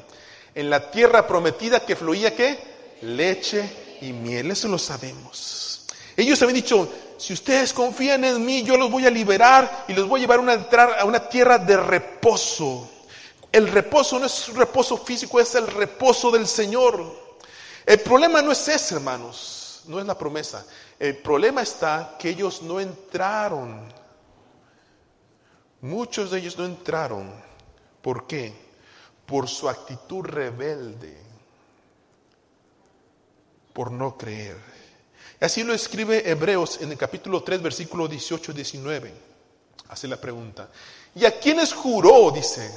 En 0.53 0.69
la 0.69 0.91
tierra 0.91 1.25
prometida 1.25 1.79
que 1.79 1.95
fluía 1.95 2.35
qué? 2.35 2.77
leche 3.01 3.97
y 4.01 4.13
miel, 4.13 4.51
eso 4.51 4.67
lo 4.67 4.77
sabemos. 4.77 5.85
Ellos 6.15 6.41
habían 6.41 6.55
dicho, 6.55 6.89
si 7.17 7.33
ustedes 7.33 7.73
confían 7.73 8.23
en 8.23 8.43
mí, 8.43 8.63
yo 8.63 8.77
los 8.77 8.89
voy 8.89 9.05
a 9.05 9.11
liberar 9.11 9.85
y 9.87 9.93
los 9.93 10.07
voy 10.07 10.19
a 10.19 10.21
llevar 10.21 10.39
a 10.99 11.05
una, 11.05 11.29
tierra 11.29 11.57
de 11.57 11.77
reposo. 11.77 12.89
El 13.51 13.67
reposo 13.67 14.19
no 14.19 14.25
es 14.25 14.53
reposo 14.53 14.97
físico, 14.97 15.39
es 15.39 15.53
el 15.55 15.67
reposo 15.67 16.31
del 16.31 16.47
Señor. 16.47 17.27
El 17.85 17.99
problema 17.99 18.41
no 18.41 18.51
es 18.51 18.67
ese, 18.67 18.95
hermanos, 18.95 19.81
no 19.85 19.99
es 19.99 20.05
la 20.05 20.17
promesa. 20.17 20.65
El 20.99 21.17
problema 21.17 21.61
está 21.61 22.15
que 22.19 22.29
ellos 22.29 22.61
no 22.61 22.79
entraron. 22.79 23.81
Muchos 25.81 26.31
de 26.31 26.39
ellos 26.39 26.57
no 26.57 26.65
entraron. 26.65 27.31
¿Por 28.01 28.25
qué? 28.25 28.53
Por 29.25 29.47
su 29.47 29.67
actitud 29.67 30.23
rebelde, 30.23 31.15
por 33.73 33.91
no 33.91 34.17
creer. 34.17 34.57
Así 35.39 35.63
lo 35.63 35.73
escribe 35.73 36.27
Hebreos 36.27 36.79
en 36.81 36.91
el 36.91 36.97
capítulo 36.97 37.43
3, 37.43 37.61
versículo 37.61 38.07
18 38.07 38.51
y 38.51 38.55
19. 38.55 39.13
Hace 39.89 40.07
la 40.07 40.19
pregunta. 40.19 40.69
¿Y 41.13 41.25
a 41.25 41.39
quiénes 41.39 41.73
juró, 41.73 42.31
dice, 42.31 42.71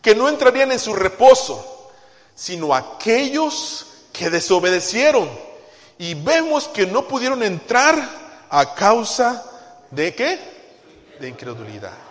que 0.00 0.14
no 0.14 0.28
entrarían 0.28 0.70
en 0.72 0.78
su 0.78 0.94
reposo, 0.94 1.90
sino 2.34 2.74
aquellos 2.74 3.86
que 4.12 4.30
desobedecieron? 4.30 5.28
Y 5.98 6.14
vemos 6.14 6.68
que 6.68 6.86
no 6.86 7.08
pudieron 7.08 7.42
entrar 7.42 8.46
a 8.48 8.74
causa 8.74 9.44
de 9.90 10.14
qué? 10.14 10.38
De 11.18 11.28
incredulidad. 11.28 12.05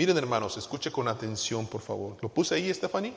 Miren 0.00 0.16
hermanos, 0.16 0.56
escuche 0.56 0.90
con 0.90 1.08
atención, 1.08 1.66
por 1.66 1.82
favor. 1.82 2.16
¿Lo 2.22 2.30
puse 2.30 2.54
ahí, 2.54 2.72
Stephanie? 2.72 3.12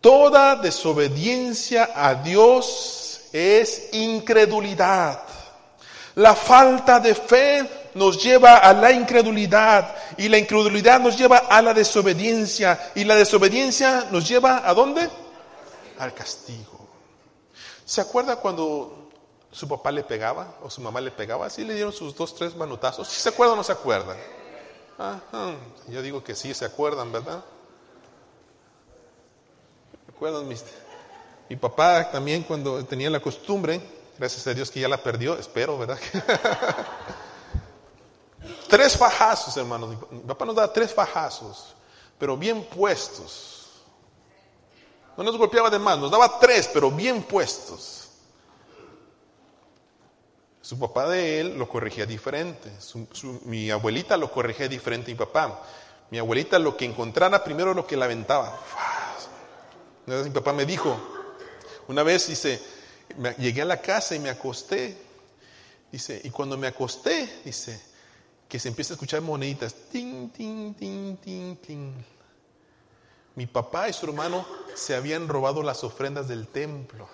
Toda 0.00 0.56
desobediencia 0.56 1.90
a 1.94 2.16
Dios 2.16 3.28
es 3.32 3.90
incredulidad. 3.92 5.22
La 6.16 6.34
falta 6.34 6.98
de 6.98 7.14
fe 7.14 7.90
nos 7.94 8.20
lleva 8.20 8.56
a 8.56 8.72
la 8.72 8.90
incredulidad 8.90 9.94
y 10.16 10.28
la 10.28 10.38
incredulidad 10.38 10.98
nos 10.98 11.16
lleva 11.16 11.44
a 11.48 11.62
la 11.62 11.72
desobediencia 11.72 12.90
y 12.96 13.04
la 13.04 13.14
desobediencia 13.14 14.08
nos 14.10 14.28
lleva 14.28 14.68
a 14.68 14.74
dónde? 14.74 15.08
Al 16.00 16.12
castigo. 16.12 16.88
¿Se 17.84 18.00
acuerda 18.00 18.34
cuando 18.34 19.07
su 19.50 19.68
papá 19.68 19.90
le 19.90 20.04
pegaba 20.04 20.54
o 20.62 20.70
su 20.70 20.80
mamá 20.80 21.00
le 21.00 21.10
pegaba? 21.10 21.50
¿Sí 21.50 21.64
le 21.64 21.74
dieron 21.74 21.92
sus 21.92 22.14
dos, 22.14 22.34
tres 22.34 22.54
manotazos? 22.54 23.08
¿Sí 23.08 23.20
se 23.20 23.28
acuerda 23.28 23.54
o 23.54 23.56
no 23.56 23.64
se 23.64 23.72
acuerda? 23.72 24.16
Yo 25.88 26.02
digo 26.02 26.22
que 26.22 26.34
sí, 26.34 26.54
se 26.54 26.64
acuerdan, 26.64 27.12
¿verdad? 27.12 27.44
¿Recuerdan 30.06 30.48
mis, 30.48 30.64
mi 31.48 31.56
papá 31.56 32.10
también 32.10 32.42
cuando 32.42 32.84
tenía 32.84 33.08
la 33.08 33.20
costumbre, 33.20 33.80
gracias 34.18 34.46
a 34.48 34.54
Dios 34.54 34.70
que 34.70 34.80
ya 34.80 34.88
la 34.88 35.02
perdió, 35.02 35.38
espero, 35.38 35.78
¿verdad? 35.78 35.98
tres 38.68 38.96
fajazos, 38.96 39.56
hermanos. 39.56 39.96
Mi 40.10 40.20
papá 40.20 40.44
nos 40.44 40.56
daba 40.56 40.72
tres 40.72 40.92
fajazos, 40.92 41.74
pero 42.18 42.36
bien 42.36 42.64
puestos. 42.64 43.54
No 45.16 45.24
nos 45.24 45.36
golpeaba 45.36 45.70
de 45.70 45.78
más, 45.78 45.98
nos 45.98 46.10
daba 46.10 46.38
tres, 46.38 46.68
pero 46.72 46.90
bien 46.90 47.22
puestos. 47.22 47.97
Su 50.68 50.78
papá 50.78 51.08
de 51.08 51.40
él 51.40 51.56
lo 51.56 51.66
corregía 51.66 52.04
diferente. 52.04 52.70
mi 53.46 53.70
abuelita 53.70 54.18
lo 54.18 54.30
corregía 54.30 54.68
diferente 54.68 55.10
mi 55.10 55.16
papá. 55.16 55.62
Mi 56.10 56.18
abuelita 56.18 56.58
lo 56.58 56.76
que 56.76 56.84
encontrara 56.84 57.42
primero 57.42 57.72
lo 57.72 57.86
que 57.86 57.96
la 57.96 58.04
aventaba. 58.04 58.54
Una 60.06 60.22
mi 60.24 60.28
papá 60.28 60.52
me 60.52 60.66
dijo, 60.66 60.94
una 61.86 62.02
vez 62.02 62.28
dice, 62.28 62.60
llegué 63.38 63.62
a 63.62 63.64
la 63.64 63.80
casa 63.80 64.14
y 64.14 64.18
me 64.18 64.28
acosté, 64.28 64.94
dice, 65.90 66.20
y 66.22 66.28
cuando 66.28 66.58
me 66.58 66.66
acosté, 66.66 67.40
dice, 67.46 67.80
que 68.46 68.58
se 68.58 68.68
empieza 68.68 68.92
a 68.92 68.96
escuchar 68.96 69.22
moneditas, 69.22 69.74
ting, 69.90 70.28
ting, 70.28 70.74
ting, 70.74 71.16
ting, 71.16 71.56
ting. 71.56 71.94
Mi 73.36 73.46
papá 73.46 73.88
y 73.88 73.94
su 73.94 74.04
hermano 74.04 74.44
se 74.74 74.94
habían 74.94 75.28
robado 75.28 75.62
las 75.62 75.82
ofrendas 75.82 76.28
del 76.28 76.46
templo. 76.46 77.08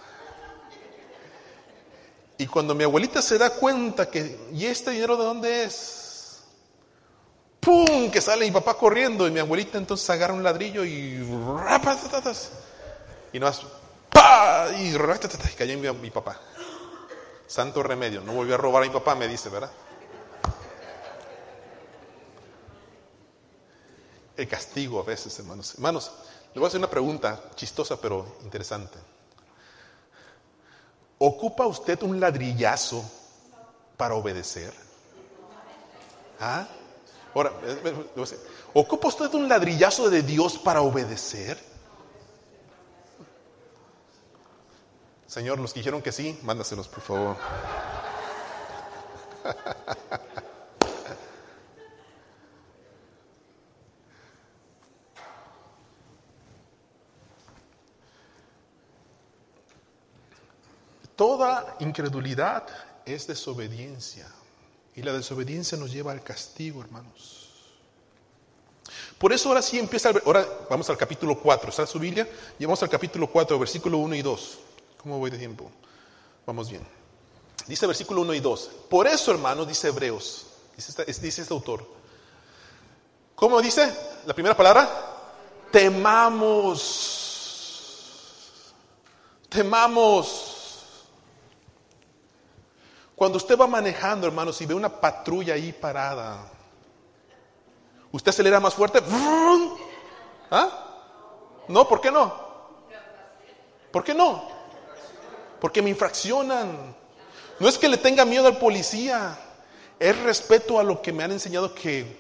Y 2.37 2.47
cuando 2.47 2.75
mi 2.75 2.85
abuelita 2.85 3.23
se 3.23 3.38
da 3.38 3.51
cuenta 3.51 4.11
que, 4.11 4.49
¿y 4.53 4.66
este 4.66 4.90
dinero 4.90 5.16
de 5.16 5.25
dónde 5.25 5.64
es? 5.64 6.42
¡Pum! 7.61 8.11
Que 8.11 8.20
sale 8.20 8.44
mi 8.44 8.51
papá 8.51 8.75
corriendo 8.75 9.27
y 9.27 9.31
mi 9.31 9.40
abuelita 9.40 9.79
entonces 9.79 10.09
agarra 10.11 10.35
un 10.35 10.42
ladrillo 10.42 10.85
y 10.85 11.18
y 13.33 13.38
no 13.38 13.47
¡pa! 14.11 14.68
Y 14.79 14.92
cayó 15.57 15.73
en 15.73 15.81
mi, 15.81 15.90
mi 15.92 16.11
papá. 16.11 16.40
Santo 17.47 17.83
remedio. 17.83 18.20
No 18.20 18.33
volvió 18.33 18.55
a 18.55 18.59
robar 18.59 18.83
a 18.83 18.87
mi 18.87 18.92
papá, 18.92 19.14
me 19.14 19.29
dice, 19.29 19.49
¿verdad? 19.49 19.70
El 24.37 24.49
castigo 24.49 25.01
a 25.01 25.05
veces, 25.05 25.38
hermanos. 25.38 25.75
Hermanos, 25.75 26.11
le 26.53 26.61
voy 26.61 26.66
a 26.66 26.68
hacer 26.68 26.79
una 26.79 26.90
pregunta 26.90 27.51
chistosa 27.55 28.01
pero 28.01 28.38
interesante. 28.42 28.99
¿Ocupa 31.18 31.66
usted 31.66 32.03
un 32.03 32.18
ladrillazo 32.20 33.05
para 33.96 34.14
obedecer? 34.14 34.72
¿Ah? 36.40 36.66
Ahora, 37.35 37.53
eh, 37.64 37.81
eh, 37.85 38.38
¿ocupa 38.74 39.09
usted 39.09 39.33
un 39.35 39.48
ladrillazo 39.48 40.11
de 40.11 40.22
Dios 40.22 40.59
para 40.59 40.83
obedecer? 40.83 41.59
Señor, 45.27 45.59
los 45.59 45.72
que 45.72 45.81
dijeron 45.81 46.00
que 46.00 46.12
sí, 46.12 46.38
mándaselos, 46.42 46.87
por 46.87 47.00
favor. 47.00 47.37
Toda 61.16 61.77
incredulidad 61.81 62.66
es 63.05 63.27
desobediencia. 63.27 64.27
Y 64.96 65.03
la 65.03 65.12
desobediencia 65.12 65.77
nos 65.77 65.92
lleva 65.92 66.12
al 66.12 66.22
castigo, 66.22 66.81
hermanos. 66.81 67.50
Por 69.18 69.33
eso 69.33 69.48
ahora 69.48 69.62
sí 69.62 69.79
empieza, 69.79 70.11
ahora 70.24 70.46
vamos 70.68 70.88
al 70.90 70.96
capítulo 70.96 71.38
4, 71.38 71.70
¿está 71.70 71.87
su 71.87 71.98
Biblia? 71.98 72.29
Y 72.59 72.64
vamos 72.64 72.83
al 72.83 72.90
capítulo 72.90 73.27
4, 73.29 73.59
versículo 73.59 73.98
1 73.98 74.14
y 74.14 74.22
2. 74.22 74.59
¿Cómo 74.98 75.18
voy 75.18 75.31
de 75.31 75.38
tiempo? 75.38 75.70
Vamos 76.46 76.70
bien. 76.70 76.87
Dice 77.66 77.87
versículo 77.87 78.20
1 78.22 78.35
y 78.35 78.40
2. 78.40 78.70
Por 78.90 79.07
eso, 79.07 79.31
hermanos, 79.33 79.66
dice 79.66 79.88
Hebreos, 79.88 80.46
dice 80.77 81.05
dice 81.05 81.42
este 81.42 81.55
autor. 81.55 81.87
¿Cómo 83.35 83.61
dice 83.61 83.92
la 84.27 84.35
primera 84.35 84.57
palabra? 84.57 84.88
Temamos. 85.70 87.20
Temamos. 89.48 90.53
Cuando 93.24 93.38
usted 93.38 93.58
va 93.58 93.66
manejando, 93.66 94.26
hermanos, 94.26 94.60
y 94.60 94.66
ve 94.66 94.74
una 94.74 95.00
patrulla 95.00 95.54
ahí 95.54 95.72
parada, 95.72 96.46
¿usted 98.12 98.28
acelera 98.28 98.60
más 98.60 98.74
fuerte? 98.74 99.00
¿Ah? 100.50 100.68
No, 101.66 101.88
¿por 101.88 102.02
qué 102.02 102.10
no? 102.10 102.34
¿Por 103.90 104.04
qué 104.04 104.12
no? 104.12 104.46
porque 105.58 105.80
me 105.80 105.88
infraccionan. 105.88 106.94
No 107.58 107.66
es 107.66 107.78
que 107.78 107.88
le 107.88 107.96
tenga 107.96 108.26
miedo 108.26 108.46
al 108.46 108.58
policía, 108.58 109.38
es 109.98 110.22
respeto 110.22 110.78
a 110.78 110.82
lo 110.82 111.00
que 111.00 111.10
me 111.10 111.24
han 111.24 111.32
enseñado 111.32 111.74
que 111.74 112.18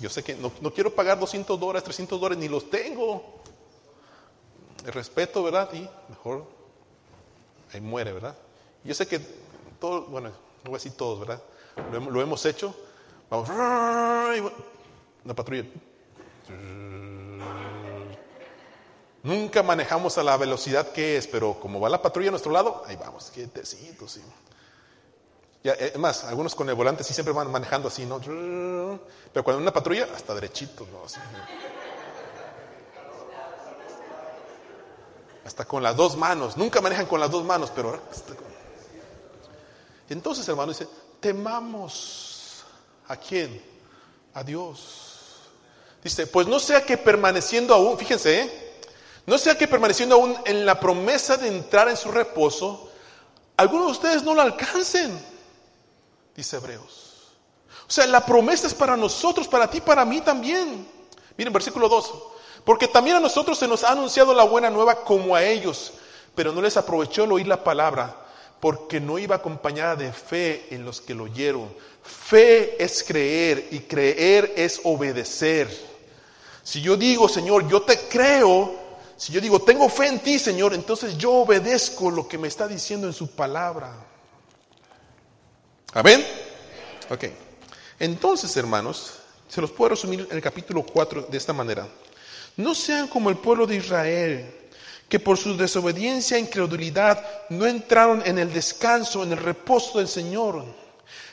yo 0.00 0.10
sé 0.10 0.24
que 0.24 0.34
no, 0.34 0.50
quiero 0.74 0.92
pagar 0.92 1.16
200 1.20 1.60
dólares, 1.60 1.84
300 1.84 2.20
dólares, 2.20 2.38
ni 2.42 2.48
los 2.48 2.68
tengo. 2.68 3.40
El 4.84 4.92
respeto, 4.92 5.44
¿verdad? 5.44 5.72
Y 5.74 5.88
mejor 6.08 6.44
ahí 7.72 7.80
muere, 7.80 8.12
¿verdad? 8.12 8.34
Yo 8.82 8.92
sé 8.94 9.06
que 9.06 9.20
todos, 9.80 10.08
bueno, 10.08 10.28
no 10.28 10.70
voy 10.70 10.74
a 10.74 10.78
decir 10.78 10.92
todos, 10.92 11.20
¿verdad? 11.20 11.42
Lo, 11.92 12.20
hemos 12.20 12.44
hecho. 12.46 12.74
Vamos, 13.30 13.48
una 15.24 15.34
patrulla. 15.34 15.64
Nunca 19.22 19.62
manejamos 19.62 20.16
a 20.18 20.22
la 20.22 20.36
velocidad 20.36 20.92
que 20.92 21.16
es, 21.16 21.26
pero 21.26 21.54
como 21.60 21.80
va 21.80 21.88
la 21.88 22.00
patrulla 22.00 22.28
a 22.28 22.30
nuestro 22.30 22.52
lado, 22.52 22.82
ahí 22.86 22.96
vamos, 22.96 23.30
quietecito, 23.30 24.08
sí. 24.08 24.22
Ya, 25.62 25.72
es 25.72 25.98
más, 25.98 26.24
algunos 26.24 26.54
con 26.54 26.68
el 26.70 26.74
volante 26.74 27.04
sí 27.04 27.12
siempre 27.12 27.34
van 27.34 27.50
manejando 27.50 27.88
así, 27.88 28.06
¿no? 28.06 28.18
Pero 28.18 29.44
cuando 29.44 29.60
una 29.60 29.72
patrulla, 29.72 30.08
hasta 30.14 30.34
derechito, 30.34 30.86
¿no? 30.90 31.02
Hasta 35.44 35.64
con 35.66 35.82
las 35.82 35.96
dos 35.96 36.16
manos. 36.16 36.56
Nunca 36.56 36.80
manejan 36.80 37.06
con 37.06 37.20
las 37.20 37.30
dos 37.30 37.44
manos, 37.44 37.70
pero... 37.74 38.00
Entonces, 40.10 40.46
hermano, 40.48 40.72
dice, 40.72 40.88
temamos 41.20 42.64
a 43.08 43.16
quién? 43.16 43.62
A 44.34 44.42
Dios. 44.42 45.06
Dice, 46.02 46.26
pues 46.26 46.46
no 46.46 46.58
sea 46.58 46.84
que 46.84 46.98
permaneciendo 46.98 47.74
aún, 47.74 47.96
fíjense, 47.96 48.40
¿eh? 48.40 48.82
No 49.26 49.38
sea 49.38 49.56
que 49.56 49.68
permaneciendo 49.68 50.16
aún 50.16 50.36
en 50.44 50.66
la 50.66 50.80
promesa 50.80 51.36
de 51.36 51.48
entrar 51.48 51.88
en 51.88 51.96
su 51.96 52.10
reposo, 52.10 52.90
algunos 53.56 53.86
de 53.86 53.92
ustedes 53.92 54.22
no 54.22 54.34
lo 54.34 54.42
alcancen, 54.42 55.18
dice 56.34 56.56
Hebreos. 56.56 57.10
O 57.86 57.92
sea, 57.92 58.06
la 58.06 58.24
promesa 58.24 58.66
es 58.66 58.74
para 58.74 58.96
nosotros, 58.96 59.46
para 59.46 59.68
ti, 59.68 59.80
para 59.80 60.04
mí 60.04 60.20
también. 60.20 60.88
Miren, 61.36 61.52
versículo 61.52 61.88
2. 61.88 62.14
Porque 62.64 62.88
también 62.88 63.16
a 63.16 63.20
nosotros 63.20 63.58
se 63.58 63.68
nos 63.68 63.84
ha 63.84 63.92
anunciado 63.92 64.34
la 64.34 64.44
buena 64.44 64.70
nueva 64.70 65.04
como 65.04 65.34
a 65.34 65.44
ellos, 65.44 65.92
pero 66.34 66.52
no 66.52 66.62
les 66.62 66.76
aprovechó 66.76 67.24
el 67.24 67.32
oír 67.32 67.46
la 67.46 67.62
palabra, 67.62 68.16
porque 68.60 69.00
no 69.00 69.18
iba 69.18 69.36
acompañada 69.36 69.96
de 69.96 70.12
fe 70.12 70.66
en 70.70 70.84
los 70.84 71.00
que 71.00 71.14
lo 71.14 71.24
oyeron. 71.24 71.68
Fe 72.02 72.82
es 72.82 73.02
creer 73.02 73.68
y 73.70 73.80
creer 73.80 74.52
es 74.56 74.80
obedecer. 74.84 75.68
Si 76.62 76.80
yo 76.80 76.96
digo, 76.96 77.28
Señor, 77.28 77.68
yo 77.68 77.82
te 77.82 77.98
creo, 78.08 78.74
si 79.16 79.32
yo 79.32 79.40
digo, 79.40 79.60
tengo 79.60 79.88
fe 79.88 80.06
en 80.08 80.20
ti, 80.20 80.38
Señor, 80.38 80.74
entonces 80.74 81.16
yo 81.16 81.32
obedezco 81.32 82.10
lo 82.10 82.28
que 82.28 82.38
me 82.38 82.48
está 82.48 82.68
diciendo 82.68 83.06
en 83.06 83.12
su 83.12 83.30
palabra. 83.30 83.92
¿Amén? 85.94 86.24
Ok. 87.08 87.24
Entonces, 87.98 88.56
hermanos, 88.56 89.14
se 89.48 89.60
los 89.60 89.70
puedo 89.70 89.90
resumir 89.90 90.26
en 90.30 90.36
el 90.36 90.42
capítulo 90.42 90.82
4 90.84 91.22
de 91.30 91.36
esta 91.36 91.52
manera. 91.52 91.88
No 92.56 92.74
sean 92.74 93.08
como 93.08 93.30
el 93.30 93.36
pueblo 93.36 93.66
de 93.66 93.76
Israel, 93.76 94.59
que 95.10 95.18
por 95.18 95.36
su 95.36 95.56
desobediencia 95.56 96.36
e 96.36 96.40
incredulidad 96.40 97.22
no 97.48 97.66
entraron 97.66 98.22
en 98.24 98.38
el 98.38 98.52
descanso, 98.52 99.24
en 99.24 99.32
el 99.32 99.38
reposo 99.38 99.98
del 99.98 100.06
Señor. 100.06 100.64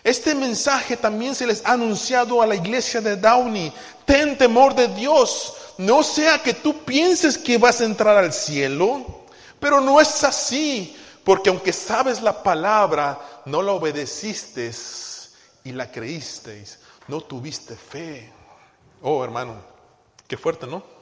Este 0.03 0.33
mensaje 0.33 0.97
también 0.97 1.35
se 1.35 1.45
les 1.45 1.63
ha 1.63 1.73
anunciado 1.73 2.41
a 2.41 2.47
la 2.47 2.55
iglesia 2.55 3.01
de 3.01 3.15
Downey. 3.15 3.71
Ten 4.03 4.35
temor 4.35 4.73
de 4.73 4.87
Dios. 4.87 5.53
No 5.77 6.01
sea 6.01 6.41
que 6.41 6.55
tú 6.55 6.83
pienses 6.85 7.37
que 7.37 7.59
vas 7.59 7.79
a 7.79 7.85
entrar 7.85 8.17
al 8.17 8.33
cielo, 8.33 9.25
pero 9.59 9.79
no 9.79 10.01
es 10.01 10.23
así, 10.23 10.97
porque 11.23 11.51
aunque 11.51 11.71
sabes 11.71 12.19
la 12.23 12.41
palabra, 12.41 13.43
no 13.45 13.61
la 13.61 13.73
obedeciste 13.73 14.71
y 15.63 15.71
la 15.71 15.91
creísteis, 15.91 16.79
no 17.07 17.21
tuviste 17.21 17.75
fe. 17.75 18.33
Oh, 19.03 19.23
hermano, 19.23 19.53
qué 20.27 20.35
fuerte, 20.35 20.65
¿no? 20.65 20.96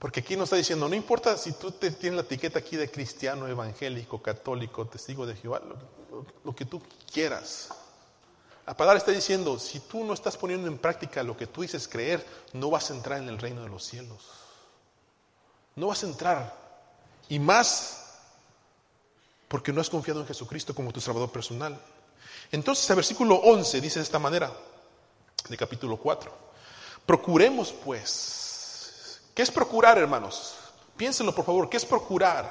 Porque 0.00 0.20
aquí 0.20 0.34
nos 0.34 0.44
está 0.44 0.56
diciendo, 0.56 0.88
no 0.88 0.94
importa 0.94 1.36
si 1.36 1.52
tú 1.52 1.72
te 1.72 1.90
tienes 1.90 2.16
la 2.16 2.22
etiqueta 2.22 2.58
aquí 2.58 2.74
de 2.74 2.90
cristiano, 2.90 3.46
evangélico, 3.46 4.22
católico, 4.22 4.86
testigo 4.86 5.26
de 5.26 5.36
Jehová, 5.36 5.60
lo, 6.42 6.56
que 6.56 6.64
tú 6.64 6.80
quieras. 7.12 7.68
La 8.66 8.74
palabra 8.74 8.96
está 8.96 9.12
diciendo, 9.12 9.58
si 9.58 9.78
tú 9.80 10.02
no 10.02 10.14
estás 10.14 10.38
poniendo 10.38 10.68
en 10.68 10.78
práctica 10.78 11.22
lo 11.22 11.36
que 11.36 11.46
tú 11.46 11.60
dices 11.60 11.86
creer, 11.86 12.26
no 12.54 12.70
vas 12.70 12.90
a 12.90 12.94
entrar 12.94 13.20
en 13.20 13.28
el 13.28 13.38
reino 13.38 13.62
de 13.62 13.68
los 13.68 13.84
cielos. 13.84 14.24
No 15.76 15.88
vas 15.88 16.02
a 16.02 16.06
entrar. 16.06 16.56
Y 17.28 17.38
más 17.38 18.22
porque 19.48 19.70
no 19.70 19.82
has 19.82 19.90
confiado 19.90 20.20
en 20.20 20.26
Jesucristo 20.26 20.74
como 20.74 20.92
tu 20.92 21.02
Salvador 21.02 21.30
personal. 21.30 21.78
Entonces 22.50 22.88
el 22.88 22.96
versículo 22.96 23.34
11 23.34 23.82
dice 23.82 23.98
de 23.98 24.04
esta 24.04 24.18
manera, 24.18 24.50
de 25.46 25.56
capítulo 25.58 25.98
4, 25.98 26.32
procuremos 27.04 27.70
pues 27.70 28.39
¿Qué 29.34 29.42
es 29.42 29.50
procurar, 29.50 29.98
hermanos? 29.98 30.56
Piénsenlo, 30.96 31.34
por 31.34 31.44
favor. 31.44 31.68
¿Qué 31.68 31.76
es 31.76 31.84
procurar? 31.84 32.50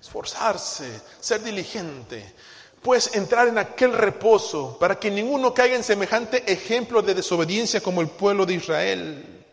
Esforzarse, 0.00 1.00
ser 1.20 1.42
diligente, 1.42 2.34
pues 2.82 3.14
entrar 3.14 3.48
en 3.48 3.58
aquel 3.58 3.92
reposo 3.92 4.78
para 4.80 4.98
que 4.98 5.10
ninguno 5.10 5.52
caiga 5.52 5.76
en 5.76 5.84
semejante 5.84 6.50
ejemplo 6.50 7.02
de 7.02 7.14
desobediencia 7.14 7.82
como 7.82 8.00
el 8.00 8.08
pueblo 8.08 8.46
de 8.46 8.54
Israel. 8.54 9.44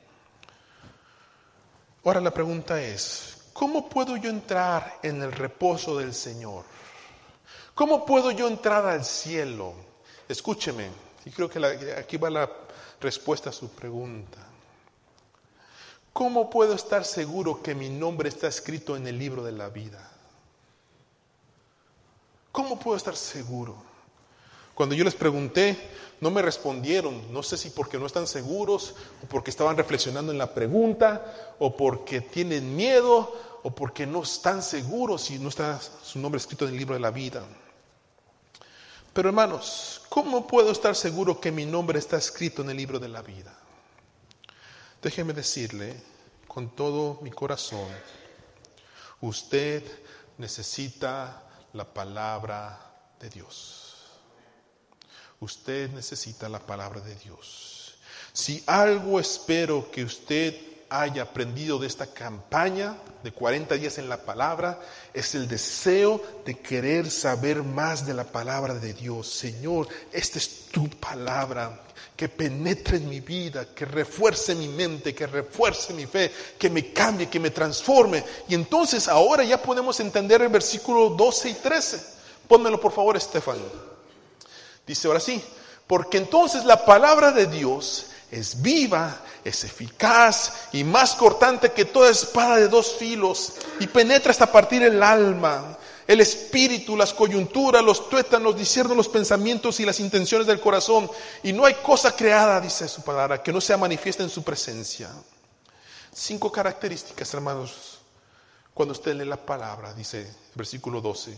Ahora 2.06 2.22
la 2.22 2.32
pregunta 2.32 2.82
es, 2.82 3.50
¿cómo 3.52 3.90
puedo 3.90 4.16
yo 4.16 4.30
entrar 4.30 5.00
en 5.04 5.22
el 5.22 5.34
reposo 5.34 5.98
del 5.98 6.14
Señor? 6.14 6.64
¿Cómo 7.76 8.06
puedo 8.06 8.32
yo 8.32 8.48
entrar 8.48 8.86
al 8.86 9.04
cielo? 9.04 9.74
Escúcheme, 10.30 10.90
y 11.26 11.32
creo 11.32 11.50
que 11.50 11.60
aquí 11.98 12.16
va 12.16 12.30
la 12.30 12.50
respuesta 13.02 13.50
a 13.50 13.54
su 13.54 13.70
pregunta. 13.70 14.47
¿Cómo 16.18 16.50
puedo 16.50 16.74
estar 16.74 17.06
seguro 17.06 17.62
que 17.62 17.76
mi 17.76 17.90
nombre 17.90 18.28
está 18.28 18.48
escrito 18.48 18.98
en 18.98 19.06
el 19.06 19.20
libro 19.20 19.44
de 19.44 19.52
la 19.52 19.70
vida? 19.70 20.00
¿Cómo 22.52 22.80
puedo 22.80 22.98
estar 22.98 23.16
seguro? 23.16 23.76
Cuando 24.74 24.96
yo 24.96 25.04
les 25.04 25.14
pregunté, 25.14 25.78
no 26.20 26.32
me 26.32 26.42
respondieron. 26.42 27.32
No 27.32 27.44
sé 27.44 27.56
si 27.56 27.70
porque 27.70 28.00
no 28.00 28.08
están 28.08 28.26
seguros, 28.26 28.96
o 29.24 29.28
porque 29.28 29.52
estaban 29.52 29.78
reflexionando 29.78 30.32
en 30.32 30.40
la 30.40 30.56
pregunta, 30.56 31.54
o 31.60 31.78
porque 31.78 32.22
tienen 32.22 32.76
miedo, 32.76 33.32
o 33.62 33.70
porque 33.70 34.08
no 34.08 34.24
están 34.24 34.64
seguros 34.64 35.22
si 35.22 35.38
no 35.38 35.50
está 35.50 35.80
su 35.80 36.18
nombre 36.18 36.40
escrito 36.40 36.66
en 36.66 36.72
el 36.72 36.80
libro 36.80 36.96
de 36.96 37.02
la 37.02 37.12
vida. 37.12 37.46
Pero 39.14 39.30
hermanos, 39.30 40.02
¿cómo 40.10 40.48
puedo 40.48 40.72
estar 40.72 40.96
seguro 40.96 41.40
que 41.40 41.52
mi 41.52 41.68
nombre 41.68 42.00
está 42.00 42.18
escrito 42.18 42.64
en 42.64 42.72
el 42.72 42.78
libro 42.78 42.98
de 42.98 43.08
la 43.08 43.22
vida? 43.22 43.56
Déjeme 45.02 45.34
decirle 45.34 45.96
con 46.48 46.76
todo 46.76 47.20
mi 47.22 47.30
corazón, 47.30 47.88
usted 49.22 49.84
necesita 50.40 51.44
la 51.74 51.86
palabra 51.86 52.80
de 53.20 53.30
Dios. 53.30 53.96
Usted 55.40 55.92
necesita 55.92 56.50
la 56.50 56.60
palabra 56.60 57.00
de 57.02 57.14
Dios. 57.16 58.00
Si 58.34 58.64
algo 58.66 59.20
espero 59.20 59.92
que 59.92 60.04
usted 60.04 60.56
haya 60.90 61.24
aprendido 61.24 61.78
de 61.78 61.88
esta 61.88 62.08
campaña 62.08 62.98
de 63.24 63.32
40 63.32 63.76
días 63.76 63.98
en 63.98 64.10
la 64.10 64.24
palabra 64.24 64.80
es 65.14 65.36
el 65.36 65.48
deseo 65.48 66.24
de 66.46 66.58
querer 66.60 67.12
saber 67.12 67.62
más 67.62 68.06
de 68.06 68.14
la 68.14 68.24
palabra 68.24 68.74
de 68.74 68.94
Dios. 68.94 69.30
Señor, 69.30 69.88
esta 70.12 70.40
es 70.40 70.68
tu 70.72 70.90
palabra 70.90 71.87
que 72.18 72.30
penetre 72.30 72.98
en 72.98 73.08
mi 73.08 73.20
vida, 73.20 73.68
que 73.76 73.86
refuerce 73.86 74.56
mi 74.56 74.68
mente, 74.68 75.14
que 75.14 75.28
refuerce 75.28 75.94
mi 75.94 76.08
fe, 76.08 76.34
que 76.58 76.68
me 76.68 76.92
cambie, 76.92 77.30
que 77.30 77.40
me 77.40 77.52
transforme. 77.52 78.24
Y 78.50 78.56
entonces 78.56 79.08
ahora 79.08 79.44
ya 79.44 79.62
podemos 79.62 80.00
entender 80.00 80.42
el 80.42 80.50
versículo 80.50 81.10
12 81.10 81.50
y 81.50 81.54
13. 81.54 82.02
Pónmelo 82.48 82.82
por 82.82 82.92
favor, 82.92 83.16
Estefan. 83.16 83.60
Dice 84.88 85.08
ahora 85.08 85.20
sí, 85.20 85.40
porque 85.86 86.18
entonces 86.18 86.66
la 86.66 86.84
palabra 86.84 87.32
de 87.32 87.46
Dios 87.46 88.08
es 88.32 88.64
viva, 88.64 89.22
es 89.44 89.64
eficaz 89.64 90.70
y 90.74 90.84
más 90.84 91.14
cortante 91.14 91.72
que 91.72 91.86
toda 91.86 92.10
espada 92.10 92.56
de 92.56 92.68
dos 92.68 92.96
filos 92.96 93.54
y 93.80 93.86
penetra 93.86 94.32
hasta 94.32 94.52
partir 94.52 94.82
el 94.82 95.04
alma 95.04 95.78
el 96.08 96.22
espíritu, 96.22 96.96
las 96.96 97.14
coyunturas, 97.14 97.84
los 97.84 98.10
tuétanos, 98.10 98.56
disciernen 98.56 98.96
los 98.96 99.10
pensamientos 99.10 99.82
y 99.82 99.86
las 99.86 100.00
intenciones 100.00 100.48
del 100.48 100.62
corazón. 100.62 101.12
Y 101.44 101.52
no 101.52 101.66
hay 101.66 101.74
cosa 101.76 102.16
creada, 102.16 102.62
dice 102.62 102.88
su 102.88 103.04
palabra, 103.04 103.44
que 103.44 103.52
no 103.52 103.60
sea 103.60 103.76
manifiesta 103.76 104.24
en 104.24 104.30
su 104.30 104.42
presencia. 104.42 105.10
Cinco 106.14 106.50
características, 106.50 107.34
hermanos, 107.34 108.00
cuando 108.74 108.94
usted 108.94 109.16
lee 109.16 109.26
la 109.26 109.38
palabra, 109.38 109.94
dice 109.94 110.34
versículo 110.56 111.02
12. 111.02 111.38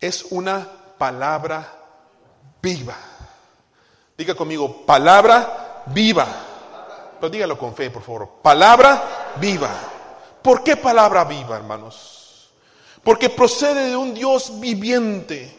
Es 0.00 0.24
una 0.30 0.68
palabra 0.98 1.72
viva. 2.60 2.96
Diga 4.18 4.34
conmigo, 4.34 4.84
palabra 4.84 5.84
viva. 5.86 6.26
Pero 7.20 7.30
dígalo 7.30 7.56
con 7.56 7.76
fe, 7.76 7.90
por 7.90 8.02
favor. 8.02 8.28
Palabra 8.42 9.36
viva. 9.40 9.70
¿Por 10.42 10.64
qué 10.64 10.76
palabra 10.76 11.24
viva, 11.24 11.56
hermanos? 11.56 12.15
Porque 13.06 13.30
procede 13.30 13.90
de 13.90 13.96
un 13.96 14.12
Dios 14.14 14.58
viviente, 14.58 15.56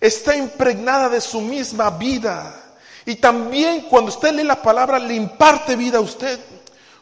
está 0.00 0.36
impregnada 0.36 1.08
de 1.08 1.20
su 1.20 1.40
misma 1.40 1.90
vida. 1.90 2.62
Y 3.04 3.16
también 3.16 3.88
cuando 3.90 4.10
usted 4.10 4.32
lee 4.32 4.44
la 4.44 4.62
palabra 4.62 5.00
le 5.00 5.14
imparte 5.14 5.74
vida 5.74 5.98
a 5.98 6.00
usted. 6.00 6.38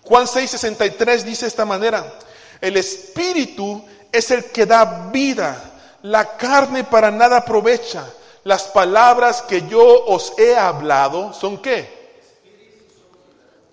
Juan 0.03 0.27
6:63 0.27 1.25
dice 1.25 1.45
de 1.45 1.49
esta 1.49 1.67
manera, 1.67 2.15
el 2.63 2.79
Espíritu 2.79 3.85
es 4.11 4.31
el 4.31 4.47
que 4.47 4.65
da 4.65 5.11
vida, 5.13 5.73
la 6.01 6.35
carne 6.39 6.85
para 6.85 7.11
nada 7.11 7.37
aprovecha. 7.37 8.07
Las 8.45 8.63
palabras 8.63 9.43
que 9.43 9.69
yo 9.69 10.07
os 10.07 10.33
he 10.39 10.57
hablado 10.57 11.35
son 11.35 11.59
qué? 11.59 12.23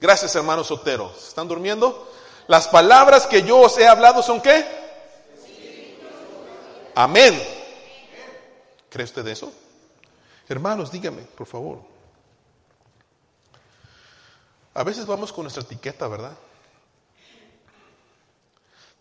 Gracias 0.01 0.35
hermanos 0.35 0.67
Soteros. 0.67 1.29
¿Están 1.29 1.47
durmiendo? 1.47 2.11
Las 2.47 2.67
palabras 2.67 3.27
que 3.27 3.43
yo 3.43 3.59
os 3.59 3.77
he 3.77 3.87
hablado 3.87 4.21
son 4.21 4.41
qué? 4.41 4.81
Amén. 6.95 7.41
¿Cree 8.89 9.05
usted 9.05 9.25
eso? 9.27 9.53
Hermanos, 10.47 10.91
dígame, 10.91 11.21
por 11.21 11.47
favor. 11.47 11.81
A 14.73 14.83
veces 14.83 15.05
vamos 15.05 15.31
con 15.31 15.43
nuestra 15.43 15.63
etiqueta, 15.63 16.07
¿verdad? 16.07 16.37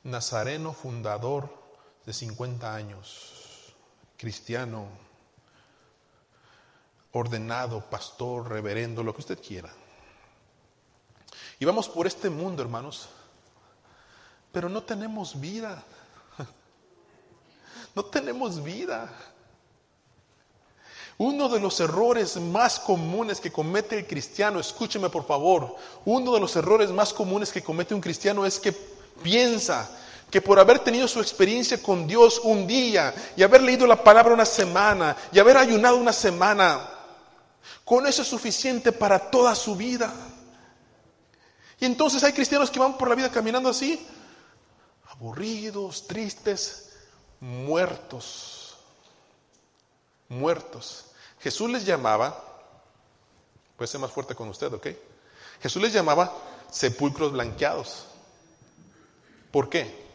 Nazareno 0.05 0.73
fundador 0.73 1.53
de 2.07 2.13
50 2.13 2.75
años, 2.75 3.75
cristiano, 4.17 4.89
ordenado, 7.13 7.89
pastor, 7.91 8.49
reverendo, 8.49 9.03
lo 9.03 9.15
que 9.15 9.21
usted 9.21 9.41
quiera. 9.41 9.71
Y 11.59 11.65
vamos 11.65 11.89
por 11.89 12.07
este 12.07 12.31
mundo, 12.31 12.63
hermanos, 12.63 13.09
pero 14.53 14.69
no 14.69 14.83
tenemos 14.83 15.41
vida. 15.41 15.85
No 17.95 18.05
tenemos 18.05 18.63
vida. 18.63 19.13
Uno 21.19 21.51
de 21.51 21.61
los 21.61 21.79
errores 21.81 22.37
más 22.37 22.81
comunes 22.81 23.41
que 23.41 23.53
comete 23.53 23.99
el 23.99 24.07
cristiano, 24.07 24.59
escúcheme 24.59 25.11
por 25.11 25.27
favor, 25.27 25.77
uno 26.07 26.33
de 26.33 26.41
los 26.41 26.57
errores 26.57 26.91
más 26.91 27.13
comunes 27.13 27.53
que 27.53 27.63
comete 27.63 27.95
un 27.95 28.01
cristiano 28.01 28.47
es 28.47 28.59
que 28.59 28.73
piensa 29.23 29.91
que 30.31 30.41
por 30.41 30.59
haber 30.59 30.79
tenido 30.79 31.07
su 31.09 31.21
experiencia 31.21 31.83
con 31.83 32.07
Dios 32.07 32.41
un 32.43 32.67
día 32.67 33.13
y 33.37 33.43
haber 33.43 33.63
leído 33.63 33.87
la 33.87 34.03
palabra 34.03 34.33
una 34.33 34.47
semana 34.47 35.15
y 35.31 35.39
haber 35.39 35.59
ayunado 35.59 35.97
una 35.97 36.13
semana, 36.13 36.89
con 37.85 38.07
eso 38.07 38.23
es 38.23 38.29
suficiente 38.29 38.93
para 38.93 39.19
toda 39.19 39.55
su 39.55 39.77
vida. 39.77 40.11
Y 41.81 41.85
entonces 41.85 42.23
hay 42.25 42.33
cristianos 42.33 42.71
que 42.71 42.79
van 42.79 42.97
por 42.97 43.09
la 43.09 43.15
vida 43.15 43.31
caminando 43.31 43.69
así, 43.69 44.07
aburridos, 45.11 46.07
tristes, 46.07 46.90
muertos. 47.41 48.77
Muertos. 50.29 51.07
Jesús 51.41 51.71
les 51.71 51.85
llamaba, 51.85 52.45
puede 53.77 53.89
ser 53.89 54.01
más 54.01 54.13
fuerte 54.13 54.35
con 54.35 54.49
usted, 54.49 54.73
¿ok? 54.73 54.89
Jesús 55.61 55.83
les 55.83 55.93
llamaba 55.93 56.33
sepulcros 56.71 57.33
blanqueados. 57.33 58.07
¿Por 59.51 59.69
qué? 59.69 60.09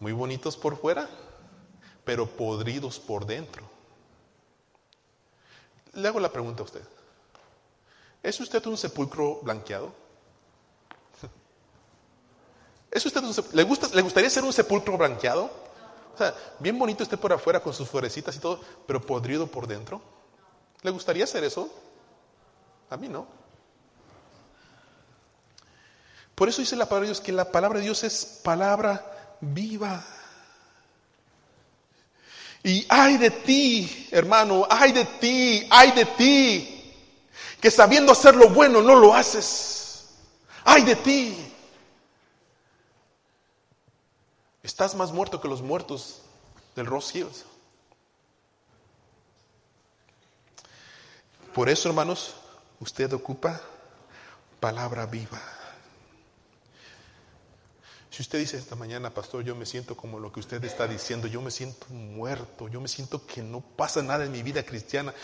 Muy 0.00 0.12
bonitos 0.12 0.56
por 0.56 0.78
fuera, 0.78 1.08
pero 2.04 2.26
podridos 2.26 2.98
por 2.98 3.26
dentro. 3.26 3.68
Le 5.92 6.08
hago 6.08 6.20
la 6.20 6.32
pregunta 6.32 6.62
a 6.62 6.64
usted. 6.64 6.82
¿Es 8.22 8.40
usted 8.40 8.64
un 8.66 8.76
sepulcro 8.76 9.40
blanqueado? 9.42 9.92
¿Es 12.90 13.06
usted 13.06 13.22
¿le, 13.52 13.62
gusta, 13.62 13.88
¿Le 13.94 14.02
gustaría 14.02 14.28
ser 14.28 14.44
un 14.44 14.52
sepulcro 14.52 14.98
blanqueado? 14.98 15.65
O 16.16 16.18
sea, 16.18 16.34
bien 16.58 16.78
bonito 16.78 17.02
esté 17.02 17.18
por 17.18 17.30
afuera 17.30 17.60
con 17.60 17.74
sus 17.74 17.90
florecitas 17.90 18.34
y 18.34 18.38
todo, 18.38 18.58
pero 18.86 19.02
podrido 19.02 19.46
por 19.46 19.66
dentro. 19.66 20.00
¿Le 20.80 20.90
gustaría 20.90 21.24
hacer 21.24 21.44
eso? 21.44 21.70
A 22.88 22.96
mí 22.96 23.06
no. 23.06 23.26
Por 26.34 26.48
eso 26.48 26.62
dice 26.62 26.74
la 26.74 26.86
palabra 26.86 27.02
de 27.02 27.08
Dios 27.08 27.20
que 27.20 27.32
la 27.32 27.52
palabra 27.52 27.78
de 27.80 27.84
Dios 27.84 28.02
es 28.02 28.40
palabra 28.42 29.36
viva. 29.42 30.02
Y 32.62 32.86
ay 32.88 33.18
de 33.18 33.30
ti, 33.30 34.08
hermano, 34.10 34.66
ay 34.70 34.92
de 34.92 35.04
ti, 35.04 35.68
ay 35.70 35.92
de 35.92 36.04
ti, 36.06 36.94
que 37.60 37.70
sabiendo 37.70 38.12
hacer 38.12 38.34
lo 38.34 38.48
bueno 38.48 38.80
no 38.80 38.96
lo 38.96 39.14
haces. 39.14 40.06
Ay 40.64 40.82
de 40.82 40.96
ti. 40.96 41.52
Estás 44.66 44.96
más 44.96 45.12
muerto 45.12 45.40
que 45.40 45.46
los 45.46 45.62
muertos 45.62 46.22
del 46.74 46.86
Ross 46.86 47.14
Hills. 47.14 47.44
Por 51.54 51.68
eso, 51.68 51.88
hermanos, 51.88 52.34
usted 52.80 53.12
ocupa 53.12 53.60
palabra 54.58 55.06
viva. 55.06 55.40
Si 58.10 58.22
usted 58.22 58.40
dice 58.40 58.56
esta 58.56 58.74
mañana, 58.74 59.10
pastor, 59.10 59.44
yo 59.44 59.54
me 59.54 59.66
siento 59.66 59.96
como 59.96 60.18
lo 60.18 60.32
que 60.32 60.40
usted 60.40 60.62
está 60.64 60.88
diciendo, 60.88 61.28
yo 61.28 61.40
me 61.40 61.52
siento 61.52 61.86
muerto, 61.90 62.66
yo 62.66 62.80
me 62.80 62.88
siento 62.88 63.24
que 63.24 63.42
no 63.42 63.60
pasa 63.60 64.02
nada 64.02 64.24
en 64.24 64.32
mi 64.32 64.42
vida 64.42 64.64
cristiana, 64.64 65.14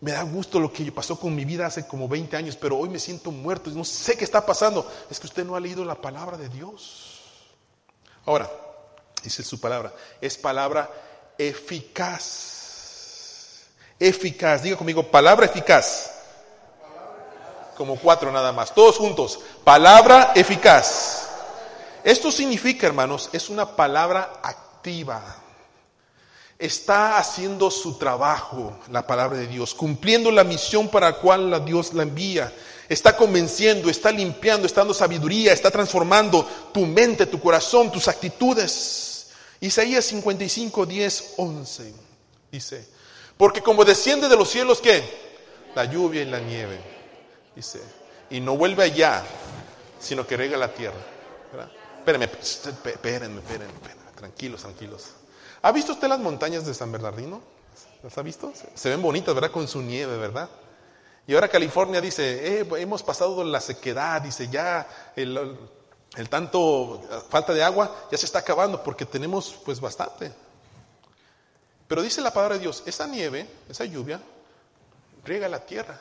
me 0.00 0.12
da 0.12 0.22
gusto 0.22 0.58
lo 0.58 0.72
que 0.72 0.90
pasó 0.90 1.20
con 1.20 1.34
mi 1.34 1.44
vida 1.44 1.66
hace 1.66 1.86
como 1.86 2.08
20 2.08 2.34
años, 2.34 2.56
pero 2.56 2.78
hoy 2.78 2.88
me 2.88 2.98
siento 2.98 3.30
muerto 3.30 3.68
no 3.72 3.84
sé 3.84 4.16
qué 4.16 4.24
está 4.24 4.46
pasando, 4.46 4.90
es 5.10 5.20
que 5.20 5.26
usted 5.26 5.44
no 5.44 5.54
ha 5.54 5.60
leído 5.60 5.84
la 5.84 6.00
palabra 6.00 6.38
de 6.38 6.48
Dios. 6.48 7.20
Ahora, 8.24 8.50
dice 9.22 9.42
su 9.42 9.60
palabra, 9.60 9.92
es 10.20 10.36
palabra 10.36 10.90
eficaz. 11.38 12.54
Eficaz, 13.98 14.62
diga 14.62 14.76
conmigo, 14.76 15.10
palabra 15.10 15.46
eficaz. 15.46 16.12
Como 17.76 17.96
cuatro 17.96 18.30
nada 18.32 18.52
más, 18.52 18.74
todos 18.74 18.96
juntos, 18.96 19.38
palabra 19.64 20.32
eficaz. 20.34 21.28
Esto 22.04 22.30
significa, 22.30 22.86
hermanos, 22.86 23.28
es 23.32 23.50
una 23.50 23.74
palabra 23.74 24.40
activa. 24.42 25.42
Está 26.58 27.18
haciendo 27.18 27.70
su 27.70 27.98
trabajo, 27.98 28.78
la 28.90 29.06
palabra 29.06 29.36
de 29.38 29.46
Dios, 29.46 29.74
cumpliendo 29.74 30.30
la 30.30 30.44
misión 30.44 30.88
para 30.88 31.10
la 31.10 31.16
cual 31.16 31.64
Dios 31.64 31.92
la 31.92 32.04
envía. 32.04 32.52
Está 32.88 33.16
convenciendo, 33.16 33.90
está 33.90 34.10
limpiando, 34.10 34.66
está 34.66 34.82
dando 34.82 34.94
sabiduría, 34.94 35.52
está 35.52 35.70
transformando 35.70 36.48
tu 36.72 36.86
mente, 36.86 37.26
tu 37.26 37.40
corazón, 37.40 37.90
tus 37.90 38.06
actitudes. 38.08 39.28
Isaías 39.60 40.04
55, 40.04 40.86
10, 40.86 41.34
11 41.36 42.06
dice, 42.50 42.86
porque 43.36 43.60
como 43.62 43.84
desciende 43.84 44.28
de 44.28 44.36
los 44.36 44.48
cielos, 44.50 44.80
¿qué? 44.80 45.02
La 45.74 45.84
lluvia 45.84 46.22
y 46.22 46.26
la 46.26 46.40
nieve, 46.40 46.78
dice, 47.54 47.80
y 48.30 48.40
no 48.40 48.56
vuelve 48.56 48.84
allá, 48.84 49.24
sino 50.00 50.26
que 50.26 50.36
rega 50.36 50.56
la 50.56 50.72
tierra. 50.72 50.96
¿verdad? 51.52 51.70
Espérenme, 51.98 52.30
espérenme, 52.40 53.40
espérenme, 53.40 53.72
tranquilos, 54.14 54.62
tranquilos. 54.62 55.04
¿Ha 55.62 55.72
visto 55.72 55.92
usted 55.92 56.08
las 56.08 56.20
montañas 56.20 56.64
de 56.64 56.74
San 56.74 56.92
Bernardino? 56.92 57.42
¿Las 58.02 58.16
ha 58.16 58.22
visto? 58.22 58.52
Se 58.74 58.88
ven 58.88 59.02
bonitas, 59.02 59.34
¿verdad? 59.34 59.50
Con 59.50 59.66
su 59.68 59.82
nieve, 59.82 60.16
¿verdad? 60.16 60.48
Y 61.26 61.34
ahora 61.34 61.48
California 61.48 62.00
dice, 62.00 62.60
eh, 62.60 62.68
hemos 62.78 63.02
pasado 63.02 63.42
la 63.42 63.60
sequedad, 63.60 64.22
dice, 64.22 64.48
ya 64.48 64.86
el, 65.16 65.58
tanto 66.30 67.02
falta 67.28 67.52
de 67.52 67.62
agua 67.62 68.06
ya 68.10 68.16
se 68.16 68.26
está 68.26 68.38
acabando 68.38 68.82
porque 68.82 69.04
tenemos 69.04 69.58
pues 69.64 69.80
bastante. 69.80 70.32
Pero 71.88 72.02
dice 72.02 72.20
la 72.20 72.32
palabra 72.32 72.56
de 72.56 72.62
Dios, 72.62 72.82
esa 72.86 73.06
nieve, 73.06 73.48
esa 73.68 73.84
lluvia, 73.84 74.20
riega 75.24 75.48
la 75.48 75.60
tierra. 75.60 76.00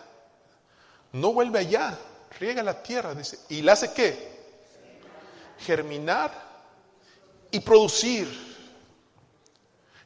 No 1.11 1.33
vuelve 1.33 1.59
allá, 1.59 1.97
riega 2.39 2.61
la 2.61 2.81
tierra, 2.81 3.13
dice. 3.15 3.39
¿Y 3.49 3.61
la 3.61 3.73
hace 3.73 3.93
qué? 3.93 4.35
germinar 5.59 6.31
y 7.51 7.59
producir. 7.59 8.27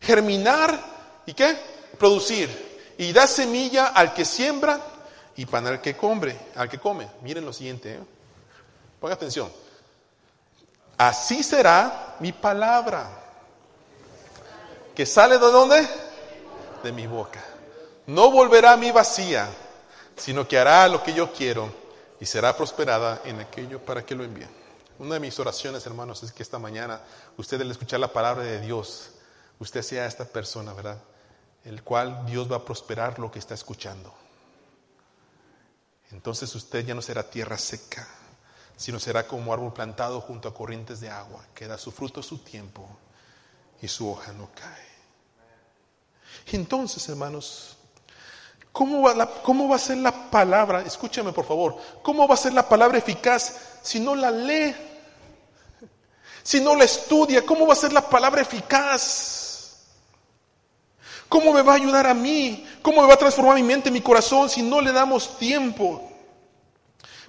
Germinar 0.01 0.79
y 1.25 1.34
qué? 1.34 1.58
Producir. 1.97 2.69
Y 2.97 3.12
da 3.13 3.27
semilla 3.27 3.88
al 3.88 4.13
que 4.13 4.25
siembra 4.25 4.82
y 5.39 5.45
pan 5.45 5.65
al 5.67 5.80
que 5.80 5.95
come, 5.95 6.38
al 6.58 6.67
que 6.67 6.80
come. 6.80 7.10
Miren 7.21 7.45
lo 7.45 7.54
siguiente, 7.54 7.93
¿eh? 7.93 7.99
ponga 8.99 9.13
atención. 9.13 9.49
Así 10.97 11.43
será 11.43 12.17
mi 12.19 12.34
palabra. 12.34 13.10
Que 14.93 15.06
sale 15.06 15.36
de 15.36 15.49
dónde? 15.49 15.88
De 16.84 16.91
mi 16.91 17.08
boca. 17.08 17.41
No 18.08 18.32
volverá 18.32 18.73
a 18.73 18.78
mí 18.78 18.91
vacía, 18.91 19.47
sino 20.17 20.45
que 20.45 20.60
hará 20.60 20.89
lo 20.89 21.02
que 21.02 21.13
yo 21.13 21.32
quiero 21.32 21.73
y 22.19 22.25
será 22.25 22.58
prosperada 22.58 23.21
en 23.23 23.39
aquello 23.39 23.80
para 23.80 24.06
que 24.06 24.15
lo 24.15 24.25
envíe. 24.25 24.45
Una 24.97 25.13
de 25.13 25.19
mis 25.21 25.39
oraciones, 25.39 25.86
hermanos, 25.86 26.21
es 26.21 26.34
que 26.34 26.43
esta 26.43 26.60
mañana 26.60 26.99
usted 27.38 27.62
al 27.62 27.71
escuchar 27.71 28.02
la 28.02 28.12
palabra 28.12 28.43
de 28.43 28.60
Dios, 28.60 29.12
usted 29.58 29.84
sea 29.84 30.06
esta 30.06 30.25
persona, 30.25 30.73
¿verdad? 30.73 30.97
El 31.63 31.82
cual 31.82 32.25
Dios 32.25 32.52
va 32.52 32.58
a 32.58 32.65
prosperar 32.65 33.19
lo 33.19 33.32
que 33.32 33.39
está 33.39 33.54
escuchando. 33.54 34.13
Entonces 36.11 36.53
usted 36.55 36.85
ya 36.85 36.95
no 36.95 37.01
será 37.01 37.29
tierra 37.29 37.57
seca, 37.57 38.07
sino 38.75 38.99
será 38.99 39.27
como 39.27 39.53
árbol 39.53 39.73
plantado 39.73 40.21
junto 40.21 40.47
a 40.47 40.53
corrientes 40.53 40.99
de 40.99 41.09
agua, 41.09 41.45
que 41.53 41.67
da 41.67 41.77
su 41.77 41.91
fruto 41.91 42.21
a 42.21 42.23
su 42.23 42.39
tiempo 42.39 42.87
y 43.81 43.87
su 43.87 44.09
hoja 44.09 44.33
no 44.33 44.49
cae. 44.55 44.89
Entonces, 46.51 47.07
hermanos, 47.09 47.77
¿cómo 48.71 49.01
va, 49.01 49.41
¿cómo 49.41 49.67
va 49.69 49.75
a 49.75 49.79
ser 49.79 49.97
la 49.97 50.29
palabra? 50.29 50.81
Escúcheme 50.81 51.31
por 51.31 51.45
favor, 51.45 51.77
¿cómo 52.01 52.27
va 52.27 52.33
a 52.33 52.37
ser 52.37 52.53
la 52.53 52.67
palabra 52.67 52.97
eficaz 52.97 53.57
si 53.83 53.99
no 53.99 54.15
la 54.15 54.31
lee? 54.31 54.75
Si 56.41 56.59
no 56.61 56.75
la 56.75 56.85
estudia, 56.85 57.45
¿cómo 57.45 57.67
va 57.67 57.73
a 57.73 57.75
ser 57.75 57.93
la 57.93 58.09
palabra 58.09 58.41
eficaz? 58.41 59.38
¿Cómo 61.29 61.53
me 61.53 61.61
va 61.61 61.73
a 61.73 61.75
ayudar 61.75 62.07
a 62.07 62.13
mí? 62.13 62.65
¿Cómo 62.81 63.01
me 63.01 63.07
va 63.07 63.13
a 63.13 63.17
transformar 63.17 63.55
mi 63.55 63.63
mente, 63.63 63.91
mi 63.91 64.01
corazón 64.01 64.49
si 64.49 64.61
no 64.61 64.81
le 64.81 64.91
damos 64.91 65.37
tiempo? 65.37 66.11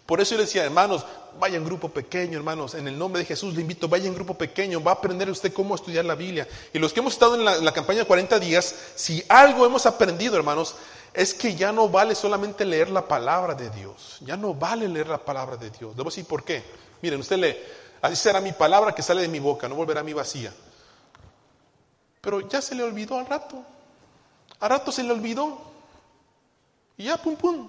Por 0.07 0.21
eso 0.21 0.35
yo 0.35 0.41
decía, 0.41 0.65
hermanos, 0.65 1.05
vaya 1.39 1.57
en 1.57 1.65
grupo 1.65 1.91
pequeño, 1.91 2.39
hermanos. 2.39 2.75
En 2.75 2.89
el 2.89 2.99
nombre 2.99 3.21
de 3.21 3.27
Jesús 3.27 3.55
le 3.55 3.61
invito, 3.61 3.89
vaya 3.89 4.09
en 4.09 4.15
grupo 4.15 4.35
pequeño. 4.35 4.83
Va 4.83 4.93
a 4.93 4.95
aprender 4.95 5.31
usted 5.31 5.53
cómo 5.53 5.75
estudiar 5.75 6.05
la 6.05 6.15
Biblia. 6.15 6.49
Y 6.73 6.79
los 6.79 6.93
que 6.93 7.01
hemos 7.01 7.13
estado 7.13 7.35
en 7.35 7.45
la, 7.65 7.73
campaña 7.73 8.01
de 8.01 8.07
40 8.07 8.39
días, 8.39 8.75
si 8.97 9.23
algo 9.29 9.67
hemos 9.67 9.87
aprendido, 9.87 10.37
hermanos, 10.37 10.75
es 11.13 11.35
que 11.35 11.55
ya 11.55 11.71
no 11.71 11.89
vale 11.89 12.15
solamente 12.15 12.65
leer 12.65 12.91
la 12.91 13.07
palabra 13.07 13.55
de 13.55 13.71
Dios. 13.71 14.17
Ya 14.23 14.37
no 14.37 14.55
vale 14.55 14.89
leer 14.89 15.09
la 15.09 15.25
palabra 15.25 15.57
de 15.57 15.71
Dios. 15.71 15.95
Debo 15.95 16.09
decir 16.09 16.25
por 16.25 16.43
qué. 16.43 16.65
Miren, 17.03 17.21
usted 17.21 17.37
lee, 17.37 17.57
Así 18.03 18.17
será 18.17 18.41
mi 18.41 18.53
palabra 18.53 18.95
que 18.95 19.03
sale 19.03 19.23
de 19.23 19.29
mi 19.29 19.41
boca, 19.41 19.69
no 19.69 19.75
volverá 19.75 20.01
a 20.01 20.05
mi 20.05 20.13
vacía. 20.13 20.53
Pero 22.21 22.49
ya 22.49 22.63
se 22.63 22.75
le 22.75 22.83
olvidó 22.83 23.19
al 23.19 23.27
rato. 23.27 23.63
Al 24.61 24.71
rato 24.71 24.93
se 24.93 25.03
le 25.03 25.13
olvidó. 25.13 25.59
Y 26.97 27.05
ya, 27.05 27.17
pum, 27.17 27.37
pum. 27.37 27.69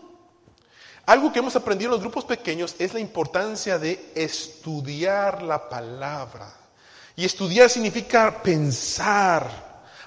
Algo 1.05 1.31
que 1.31 1.39
hemos 1.39 1.55
aprendido 1.55 1.89
en 1.89 1.93
los 1.93 2.01
grupos 2.01 2.25
pequeños 2.25 2.75
es 2.77 2.93
la 2.93 2.99
importancia 2.99 3.79
de 3.79 4.11
estudiar 4.13 5.41
la 5.41 5.67
palabra. 5.67 6.53
Y 7.15 7.25
estudiar 7.25 7.69
significa 7.69 8.41
pensar, 8.41 9.49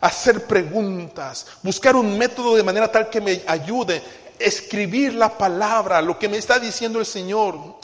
hacer 0.01 0.47
preguntas, 0.47 1.47
buscar 1.62 1.97
un 1.97 2.16
método 2.16 2.55
de 2.55 2.62
manera 2.62 2.90
tal 2.90 3.11
que 3.11 3.20
me 3.20 3.42
ayude, 3.47 4.03
escribir 4.38 5.14
la 5.14 5.37
palabra, 5.37 6.01
lo 6.01 6.18
que 6.18 6.29
me 6.29 6.38
está 6.38 6.59
diciendo 6.59 7.01
el 7.01 7.07
Señor. 7.07 7.77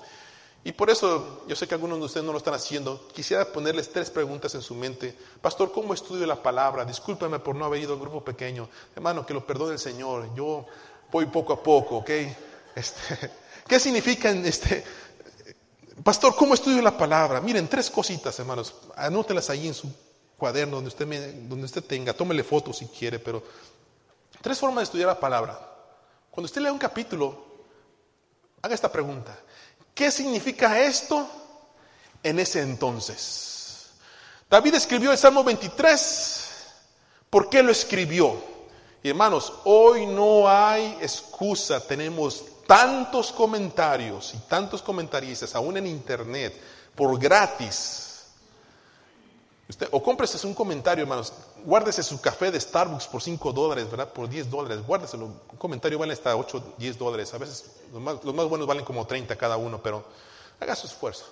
Y 0.63 0.73
por 0.73 0.91
eso, 0.91 1.43
yo 1.49 1.57
sé 1.57 1.67
que 1.67 1.75
algunos 1.75 1.99
de 1.99 2.05
ustedes 2.05 2.27
no 2.27 2.33
lo 2.33 2.39
están 2.39 2.53
haciendo, 2.53 3.09
quisiera 3.15 3.51
ponerles 3.51 3.91
tres 3.91 4.11
preguntas 4.11 4.55
en 4.55 4.61
su 4.61 4.75
mente. 4.75 5.17
Pastor, 5.41 5.73
¿cómo 5.73 5.95
estudio 5.95 6.27
la 6.27 6.43
palabra? 6.43 6.85
Discúlpeme 6.85 7.39
por 7.39 7.57
no 7.57 7.65
haber 7.65 7.81
ido 7.83 7.93
a 7.93 7.95
un 7.95 8.03
grupo 8.03 8.23
pequeño. 8.23 8.69
Hermano, 8.95 9.25
que 9.25 9.33
lo 9.33 9.47
perdone 9.47 9.73
el 9.73 9.79
Señor. 9.79 10.35
Yo 10.35 10.67
voy 11.11 11.27
poco 11.27 11.55
a 11.55 11.63
poco, 11.63 11.99
¿ok? 11.99 12.11
Este, 12.75 13.31
¿Qué 13.67 13.81
significa 13.81 14.31
este? 14.31 14.85
Pastor, 16.05 16.37
¿cómo 16.37 16.53
estudio 16.53 16.83
la 16.83 16.97
palabra? 16.97 17.41
Miren, 17.41 17.67
tres 17.67 17.91
cositas, 17.91 18.39
hermanos. 18.39 18.75
Anótelas 18.97 19.49
ahí 19.49 19.67
en 19.67 19.75
su 19.75 19.91
cuaderno 20.37 20.77
donde 20.77 20.89
usted, 20.89 21.07
donde 21.49 21.65
usted 21.65 21.85
tenga. 21.85 22.13
Tómele 22.13 22.45
fotos 22.45 22.79
si 22.79 22.87
quiere, 22.87 23.19
pero 23.19 23.43
tres 24.43 24.59
formas 24.59 24.83
de 24.83 24.85
estudiar 24.85 25.09
la 25.09 25.21
palabra. 25.21 25.59
Cuando 26.31 26.47
usted 26.47 26.61
lea 26.61 26.73
un 26.73 26.79
capítulo, 26.79 27.45
haga 28.63 28.75
esta 28.75 28.93
pregunta. 28.93 29.39
¿Qué 30.01 30.11
significa 30.11 30.81
esto 30.81 31.29
en 32.23 32.41
ese 32.41 32.63
entonces? 32.63 33.91
David 34.49 34.77
escribió 34.77 35.13
el 35.13 35.19
Salmo 35.19 35.45
23. 35.45 36.49
¿Por 37.29 37.51
qué 37.51 37.63
lo 37.63 37.71
escribió? 37.71 38.35
Y 39.03 39.11
hermanos, 39.11 39.53
hoy 39.65 40.07
no 40.07 40.49
hay 40.49 40.97
excusa. 41.03 41.87
Tenemos 41.87 42.43
tantos 42.67 43.31
comentarios 43.31 44.33
y 44.33 44.39
tantos 44.49 44.81
comentaristas, 44.81 45.55
aún 45.55 45.77
en 45.77 45.87
internet, 45.87 46.59
por 46.95 47.19
gratis. 47.19 48.10
O 49.91 50.03
cómprese 50.03 50.45
un 50.47 50.55
comentario, 50.55 51.03
hermanos. 51.03 51.33
Guárdese 51.65 52.03
su 52.03 52.21
café 52.21 52.51
de 52.51 52.61
Starbucks 52.61 53.07
por 53.07 53.23
5 53.23 53.53
dólares, 53.53 53.91
¿verdad? 53.91 54.13
Por 54.13 54.29
10 54.29 54.51
dólares. 54.51 54.85
Guárdeselo. 54.87 55.27
Un 55.27 55.59
comentario 55.59 55.99
vale 55.99 56.13
hasta 56.13 56.35
8, 56.35 56.75
10 56.79 56.99
dólares. 56.99 57.33
A 57.35 57.39
veces 57.39 57.67
los 57.93 58.01
más, 58.01 58.25
los 58.25 58.35
más 58.35 58.47
buenos 58.49 58.67
valen 58.67 58.85
como 58.85 59.07
30 59.07 59.37
cada 59.37 59.57
uno, 59.57 59.81
pero 59.83 60.05
haga 60.59 60.75
su 60.75 60.87
esfuerzo. 60.87 61.27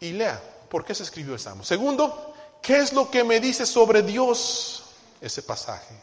Y 0.00 0.12
lea 0.12 0.40
por 0.68 0.84
qué 0.84 0.94
se 0.94 1.02
escribió 1.02 1.34
el 1.34 1.40
Salmo. 1.40 1.64
Segundo, 1.64 2.34
¿qué 2.62 2.78
es 2.78 2.92
lo 2.92 3.10
que 3.10 3.24
me 3.24 3.40
dice 3.40 3.66
sobre 3.66 4.02
Dios 4.02 4.84
ese 5.20 5.42
pasaje? 5.42 5.94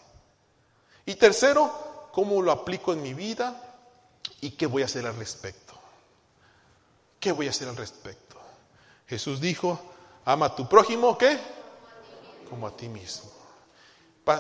Y 1.06 1.16
tercero, 1.16 2.10
¿cómo 2.12 2.42
lo 2.42 2.52
aplico 2.52 2.94
en 2.94 3.02
mi 3.02 3.14
vida 3.14 3.62
y 4.42 4.52
qué 4.52 4.66
voy 4.66 4.82
a 4.82 4.86
hacer 4.86 5.06
al 5.06 5.16
respecto? 5.16 5.74
¿Qué 7.20 7.32
voy 7.32 7.48
a 7.48 7.52
hacer 7.52 7.68
al 7.68 7.78
respecto? 7.78 8.36
Jesús 9.08 9.40
dijo, 9.40 9.80
Ama 10.26 10.48
a 10.48 10.56
tu 10.56 10.68
prójimo, 10.68 11.18
¿qué? 11.18 11.40
Como 12.50 12.68
a 12.68 12.76
ti 12.76 12.90
mismo. 12.90 13.30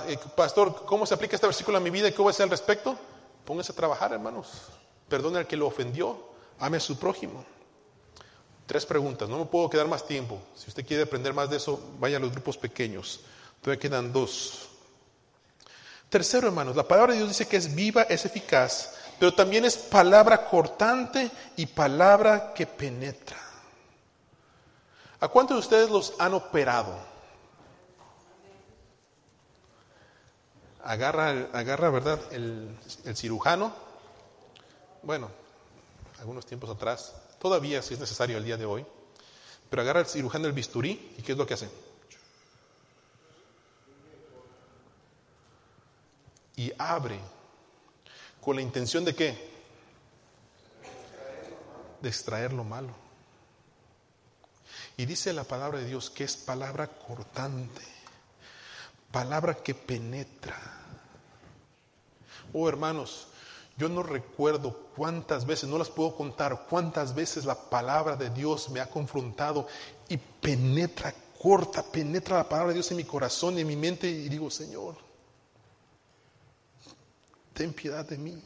Eh, 0.07 0.17
pastor, 0.35 0.83
¿cómo 0.85 1.05
se 1.05 1.13
aplica 1.13 1.35
este 1.35 1.45
versículo 1.45 1.77
a 1.77 1.81
mi 1.81 1.91
vida 1.91 2.07
y 2.07 2.11
qué 2.11 2.17
voy 2.17 2.29
a 2.29 2.31
hacer 2.31 2.45
al 2.45 2.49
respecto? 2.49 2.97
Póngase 3.45 3.71
a 3.71 3.75
trabajar, 3.75 4.11
hermanos. 4.11 4.63
Perdone 5.07 5.37
al 5.37 5.47
que 5.47 5.55
lo 5.55 5.67
ofendió. 5.67 6.17
Ame 6.59 6.77
a 6.77 6.79
su 6.79 6.97
prójimo. 6.97 7.45
Tres 8.65 8.83
preguntas. 8.85 9.29
No 9.29 9.37
me 9.37 9.45
puedo 9.45 9.69
quedar 9.69 9.87
más 9.87 10.07
tiempo. 10.07 10.39
Si 10.55 10.69
usted 10.69 10.85
quiere 10.85 11.03
aprender 11.03 11.33
más 11.33 11.51
de 11.51 11.57
eso, 11.57 11.79
vaya 11.99 12.17
a 12.17 12.19
los 12.19 12.31
grupos 12.31 12.57
pequeños. 12.57 13.19
Todavía 13.61 13.79
quedan 13.79 14.11
dos. 14.11 14.69
Tercero, 16.09 16.47
hermanos, 16.47 16.75
la 16.75 16.87
palabra 16.87 17.13
de 17.13 17.19
Dios 17.19 17.29
dice 17.29 17.47
que 17.47 17.57
es 17.57 17.75
viva, 17.75 18.03
es 18.03 18.25
eficaz, 18.25 18.95
pero 19.19 19.33
también 19.33 19.65
es 19.65 19.77
palabra 19.77 20.45
cortante 20.47 21.29
y 21.57 21.65
palabra 21.67 22.53
que 22.53 22.65
penetra. 22.65 23.44
¿A 25.25 25.27
cuántos 25.27 25.55
de 25.55 25.59
ustedes 25.61 25.89
los 25.89 26.13
han 26.19 26.35
operado? 26.35 26.95
Agarra, 30.83 31.49
agarra 31.51 31.89
¿verdad? 31.89 32.19
El, 32.31 32.77
cirujano. 33.15 33.73
Bueno, 35.01 35.31
algunos 36.19 36.45
tiempos 36.45 36.69
atrás, 36.69 37.15
todavía 37.39 37.81
si 37.81 37.95
es 37.95 37.99
necesario 37.99 38.37
el 38.37 38.45
día 38.45 38.55
de 38.55 38.67
hoy, 38.67 38.85
pero 39.67 39.81
agarra 39.81 40.01
el 40.01 40.05
cirujano 40.05 40.45
el 40.45 40.53
bisturí 40.53 41.15
y 41.17 41.23
¿qué 41.23 41.31
es 41.31 41.37
lo 41.39 41.47
que 41.47 41.55
hace? 41.55 41.69
Y 46.55 46.71
abre 46.77 47.19
con 48.41 48.57
la 48.57 48.61
intención 48.61 49.03
de 49.03 49.15
qué? 49.15 49.49
De 51.99 52.09
extraer 52.09 52.53
lo 52.53 52.63
malo. 52.63 53.04
Y 54.97 55.05
dice 55.05 55.33
la 55.33 55.43
palabra 55.43 55.79
de 55.79 55.85
Dios 55.85 56.09
que 56.09 56.23
es 56.23 56.37
palabra 56.37 56.87
cortante, 56.87 57.81
palabra 59.11 59.55
que 59.55 59.75
penetra. 59.75 60.57
Oh 62.53 62.69
hermanos, 62.69 63.27
yo 63.77 63.89
no 63.89 64.03
recuerdo 64.03 64.71
cuántas 64.95 65.45
veces, 65.45 65.67
no 65.67 65.77
las 65.77 65.89
puedo 65.89 66.15
contar, 66.15 66.65
cuántas 66.69 67.13
veces 67.13 67.43
la 67.43 67.55
palabra 67.55 68.15
de 68.15 68.29
Dios 68.29 68.69
me 68.69 68.79
ha 68.79 68.89
confrontado 68.89 69.67
y 70.07 70.15
penetra, 70.15 71.13
corta, 71.41 71.83
penetra 71.83 72.37
la 72.37 72.47
palabra 72.47 72.69
de 72.69 72.75
Dios 72.75 72.91
en 72.91 72.97
mi 72.97 73.03
corazón 73.03 73.57
y 73.57 73.61
en 73.61 73.67
mi 73.67 73.75
mente 73.75 74.09
y 74.09 74.29
digo, 74.29 74.49
Señor, 74.49 74.95
ten 77.53 77.73
piedad 77.73 78.05
de 78.05 78.17
mí. 78.17 78.41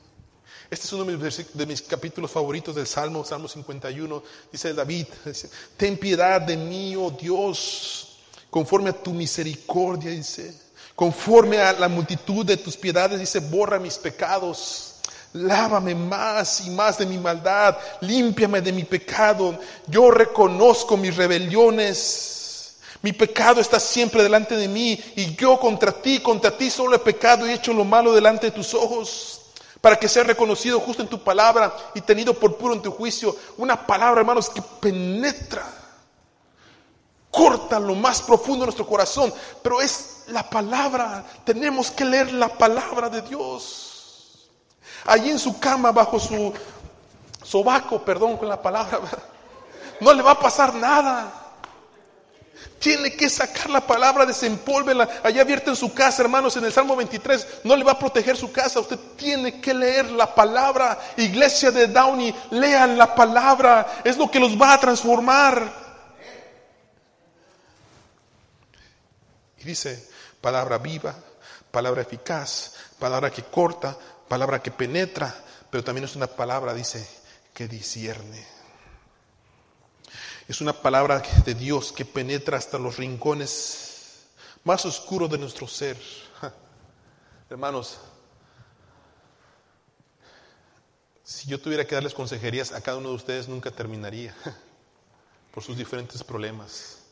Este 0.72 0.86
es 0.86 0.94
uno 0.94 1.04
de 1.04 1.66
mis, 1.66 1.82
capítulos 1.82 2.30
favoritos 2.30 2.76
del 2.76 2.86
Salmo, 2.86 3.26
Salmo 3.26 3.48
51. 3.48 4.24
Dice 4.52 4.72
David, 4.72 5.08
ten 5.76 5.98
piedad 5.98 6.40
de 6.40 6.56
mí, 6.56 6.96
oh 6.96 7.10
Dios, 7.10 8.18
conforme 8.52 8.92
a 8.92 8.94
tu 8.94 9.12
misericordia, 9.12 10.12
dice, 10.12 10.54
conforme 10.96 11.58
a 11.58 11.74
la 11.74 11.88
multitud 11.88 12.46
de 12.46 12.58
tus 12.58 12.78
piedades, 12.78 13.20
dice, 13.20 13.40
borra 13.40 13.80
mis 13.80 13.98
pecados. 13.98 14.86
Lávame 15.34 15.96
más 15.96 16.62
y 16.62 16.70
más 16.70 17.00
de 17.00 17.06
mi 17.08 17.18
maldad, 17.18 17.76
límpiame 18.02 18.62
de 18.62 18.72
mi 18.72 18.84
pecado. 18.84 19.58
Yo 19.88 20.12
reconozco 20.12 20.98
mis 20.98 21.16
rebeliones. 21.16 22.78
Mi 23.02 23.14
pecado 23.14 23.60
está 23.60 23.80
siempre 23.80 24.22
delante 24.22 24.56
de 24.56 24.68
mí 24.68 25.00
y 25.16 25.36
yo 25.36 25.60
contra 25.60 25.92
ti, 25.92 26.20
contra 26.20 26.56
ti 26.56 26.70
solo 26.70 26.96
he 26.96 27.00
pecado 27.00 27.48
y 27.48 27.52
he 27.52 27.54
hecho 27.54 27.74
lo 27.74 27.86
malo 27.86 28.14
delante 28.14 28.48
de 28.48 28.52
tus 28.52 28.74
ojos 28.74 29.39
para 29.82 29.98
que 29.98 30.10
sea 30.10 30.24
reconocido 30.24 30.80
justo 30.80 31.02
en 31.02 31.08
tu 31.08 31.24
palabra 31.24 31.76
y 31.94 32.02
tenido 32.02 32.34
por 32.34 32.58
puro 32.58 32.74
en 32.74 32.82
tu 32.82 32.92
juicio. 32.92 33.36
Una 33.58 33.86
palabra, 33.86 34.22
hermanos, 34.22 34.50
que 34.50 34.62
penetra, 34.62 35.66
corta 37.32 37.80
lo 37.80 37.96
más 37.96 38.22
profundo 38.22 38.62
de 38.62 38.68
nuestro 38.68 38.88
corazón, 38.88 39.34
pero 39.62 39.82
es 39.82 40.24
la 40.28 40.50
palabra. 40.50 41.24
Tenemos 41.46 41.92
que 41.92 42.06
leer 42.06 42.34
la 42.34 42.50
palabra 42.50 43.10
de 43.10 43.22
Dios. 43.22 44.50
Allí 45.06 45.30
en 45.30 45.40
su 45.40 45.60
cama, 45.60 45.92
bajo 45.92 46.20
su 46.20 46.54
sobaco, 47.42 48.04
perdón 48.04 48.38
con 48.38 48.50
la 48.50 48.62
palabra, 48.62 49.00
no 50.02 50.14
le 50.14 50.22
va 50.22 50.32
a 50.32 50.40
pasar 50.40 50.74
nada. 50.76 51.49
Tiene 52.80 53.14
que 53.14 53.30
sacar 53.30 53.70
la 53.70 53.86
palabra, 53.86 54.26
desempólvela. 54.26 55.08
Allá 55.24 55.42
abierta 55.42 55.70
en 55.70 55.76
su 55.76 55.94
casa, 55.94 56.22
hermanos, 56.22 56.56
en 56.56 56.64
el 56.64 56.72
Salmo 56.72 56.96
23, 56.96 57.62
no 57.66 57.76
le 57.76 57.84
va 57.84 57.92
a 57.94 58.00
proteger 58.00 58.38
su 58.38 58.52
casa. 58.52 58.80
Usted 58.80 58.98
tiene 59.18 59.60
que 59.60 59.74
leer 59.74 60.10
la 60.12 60.34
palabra. 60.34 60.98
Iglesia 61.18 61.72
de 61.72 61.88
Downey, 61.88 62.34
lean 62.52 62.98
la 62.98 63.14
palabra. 63.14 64.02
Es 64.04 64.18
lo 64.18 64.32
que 64.32 64.40
los 64.40 64.60
va 64.60 64.74
a 64.74 64.80
transformar. 64.80 65.90
Y 69.58 69.64
dice, 69.66 70.08
palabra 70.40 70.78
viva, 70.78 71.14
palabra 71.72 72.02
eficaz, 72.02 72.76
palabra 72.98 73.30
que 73.30 73.44
corta, 73.44 73.98
palabra 74.30 74.62
que 74.62 74.72
penetra, 74.72 75.36
pero 75.70 75.84
también 75.84 76.06
es 76.06 76.16
una 76.16 76.28
palabra, 76.28 76.74
dice, 76.74 77.06
que 77.54 77.68
discierne. 77.68 78.59
Es 80.50 80.62
una 80.62 80.74
palabra 80.74 81.22
de 81.46 81.54
Dios 81.54 81.92
que 81.92 82.06
penetra 82.06 82.58
hasta 82.58 82.80
los 82.80 82.98
rincones 82.98 84.24
más 84.64 84.84
oscuros 84.84 85.30
de 85.30 85.38
nuestro 85.38 85.68
ser. 85.68 85.96
Hermanos, 87.52 88.00
si 91.24 91.48
yo 91.48 91.62
tuviera 91.62 91.86
que 91.86 91.94
darles 91.94 92.16
consejerías 92.16 92.72
a 92.72 92.82
cada 92.82 92.98
uno 92.98 93.10
de 93.10 93.16
ustedes 93.16 93.48
nunca 93.48 93.70
terminaría 93.70 94.36
por 95.54 95.62
sus 95.62 95.78
diferentes 95.78 96.24
problemas. 96.24 97.04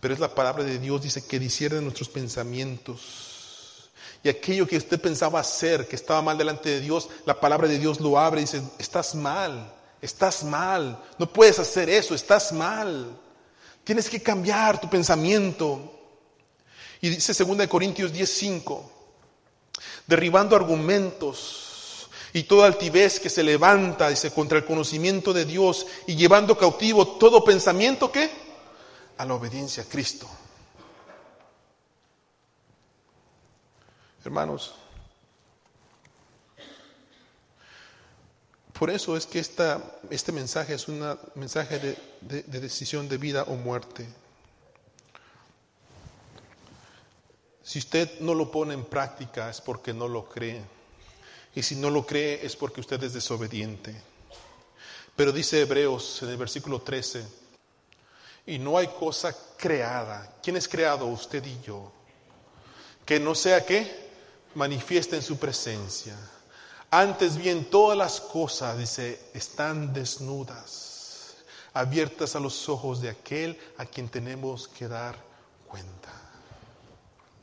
Pero 0.00 0.14
es 0.14 0.20
la 0.20 0.34
palabra 0.34 0.64
de 0.64 0.78
Dios, 0.78 1.02
dice 1.02 1.26
que 1.26 1.38
discierne 1.38 1.82
nuestros 1.82 2.08
pensamientos. 2.08 3.90
Y 4.22 4.30
aquello 4.30 4.66
que 4.66 4.78
usted 4.78 4.98
pensaba 4.98 5.38
hacer, 5.38 5.86
que 5.86 5.96
estaba 5.96 6.22
mal 6.22 6.38
delante 6.38 6.70
de 6.70 6.80
Dios, 6.80 7.10
la 7.26 7.38
palabra 7.38 7.68
de 7.68 7.78
Dios 7.78 8.00
lo 8.00 8.18
abre 8.18 8.40
y 8.40 8.44
dice, 8.44 8.62
estás 8.78 9.14
mal. 9.14 9.74
Estás 10.00 10.44
mal, 10.44 11.02
no 11.18 11.32
puedes 11.32 11.58
hacer 11.58 11.88
eso, 11.88 12.14
estás 12.14 12.52
mal. 12.52 13.18
Tienes 13.84 14.10
que 14.10 14.22
cambiar 14.22 14.80
tu 14.80 14.90
pensamiento. 14.90 15.92
Y 17.00 17.10
dice 17.10 17.32
2 17.32 17.66
Corintios 17.66 18.12
10:5, 18.12 18.90
derribando 20.06 20.56
argumentos 20.56 22.08
y 22.32 22.42
toda 22.42 22.66
altivez 22.66 23.20
que 23.20 23.30
se 23.30 23.42
levanta, 23.42 24.10
dice, 24.10 24.30
contra 24.32 24.58
el 24.58 24.64
conocimiento 24.64 25.32
de 25.32 25.44
Dios 25.44 25.86
y 26.06 26.16
llevando 26.16 26.58
cautivo 26.58 27.16
todo 27.16 27.44
pensamiento 27.44 28.12
que 28.12 28.30
a 29.18 29.24
la 29.24 29.34
obediencia 29.34 29.82
a 29.82 29.86
Cristo. 29.86 30.28
Hermanos, 34.24 34.74
por 38.78 38.90
eso 38.90 39.16
es 39.16 39.26
que 39.26 39.38
este 39.38 40.32
mensaje 40.32 40.74
es 40.74 40.88
un 40.88 41.18
mensaje 41.34 41.78
de, 41.78 42.42
de 42.42 42.60
decisión 42.60 43.08
de 43.08 43.18
vida 43.18 43.44
o 43.44 43.54
muerte. 43.54 44.06
Si 47.62 47.80
usted 47.80 48.20
no 48.20 48.34
lo 48.34 48.50
pone 48.50 48.74
en 48.74 48.84
práctica 48.84 49.50
es 49.50 49.60
porque 49.60 49.92
no 49.92 50.06
lo 50.06 50.28
cree. 50.28 50.62
Y 51.54 51.62
si 51.62 51.74
no 51.74 51.90
lo 51.90 52.06
cree 52.06 52.44
es 52.46 52.54
porque 52.54 52.80
usted 52.80 53.02
es 53.02 53.12
desobediente. 53.12 53.94
Pero 55.16 55.32
dice 55.32 55.62
Hebreos 55.62 56.22
en 56.22 56.28
el 56.28 56.36
versículo 56.36 56.80
13, 56.82 57.24
y 58.46 58.58
no 58.58 58.78
hay 58.78 58.86
cosa 58.86 59.34
creada. 59.56 60.36
¿Quién 60.42 60.56
es 60.56 60.68
creado? 60.68 61.06
Usted 61.06 61.44
y 61.44 61.60
yo. 61.62 61.90
Que 63.04 63.18
no 63.18 63.34
sea 63.34 63.64
que 63.64 63.90
manifiesta 64.54 65.16
en 65.16 65.22
su 65.22 65.36
presencia. 65.38 66.14
Antes 66.98 67.36
bien, 67.36 67.68
todas 67.68 67.98
las 67.98 68.22
cosas, 68.22 68.78
dice, 68.78 69.28
están 69.34 69.92
desnudas, 69.92 71.36
abiertas 71.74 72.34
a 72.34 72.40
los 72.40 72.70
ojos 72.70 73.02
de 73.02 73.10
aquel 73.10 73.60
a 73.76 73.84
quien 73.84 74.08
tenemos 74.08 74.66
que 74.66 74.88
dar 74.88 75.14
cuenta. 75.66 76.10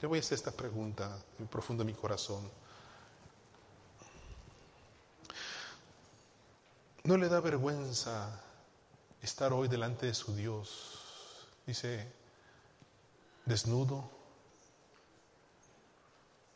Le 0.01 0.08
voy 0.08 0.18
a 0.18 0.22
hacer 0.22 0.39
esta 0.39 0.49
pregunta 0.49 1.20
en 1.38 1.45
profundo 1.45 1.84
de 1.84 1.91
mi 1.91 1.95
corazón. 1.95 2.49
¿No 7.04 7.16
le 7.16 7.30
da 7.30 7.39
vergüenza 7.39 8.41
estar 9.22 9.54
hoy 9.54 9.68
delante 9.68 10.08
de 10.08 10.16
su 10.16 10.36
Dios? 10.36 11.45
Dice, 11.68 12.12
desnudo. 13.45 14.10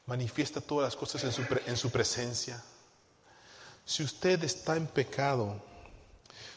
Manifiesta 0.07 0.61
todas 0.61 0.87
las 0.87 0.95
cosas 0.95 1.23
en 1.25 1.31
su, 1.31 1.43
en 1.67 1.77
su 1.77 1.91
presencia. 1.91 2.59
Si 3.87 4.03
usted 4.03 4.43
está 4.43 4.75
en 4.75 4.85
pecado, 4.85 5.61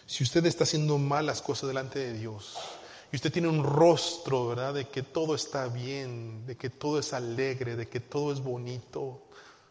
si 0.04 0.24
usted 0.24 0.44
está 0.46 0.64
haciendo 0.64 0.98
malas 0.98 1.40
cosas 1.40 1.68
delante 1.68 2.00
de 2.00 2.14
Dios, 2.14 2.58
y 3.12 3.16
usted 3.16 3.32
tiene 3.32 3.46
un 3.46 3.62
rostro, 3.62 4.48
¿verdad?, 4.48 4.74
de 4.74 4.88
que 4.88 5.04
todo 5.04 5.36
está 5.36 5.68
bien, 5.68 6.44
de 6.44 6.56
que 6.56 6.70
todo 6.70 6.98
es 6.98 7.12
alegre, 7.12 7.76
de 7.76 7.88
que 7.88 8.00
todo 8.00 8.32
es 8.32 8.40
bonito, 8.40 9.22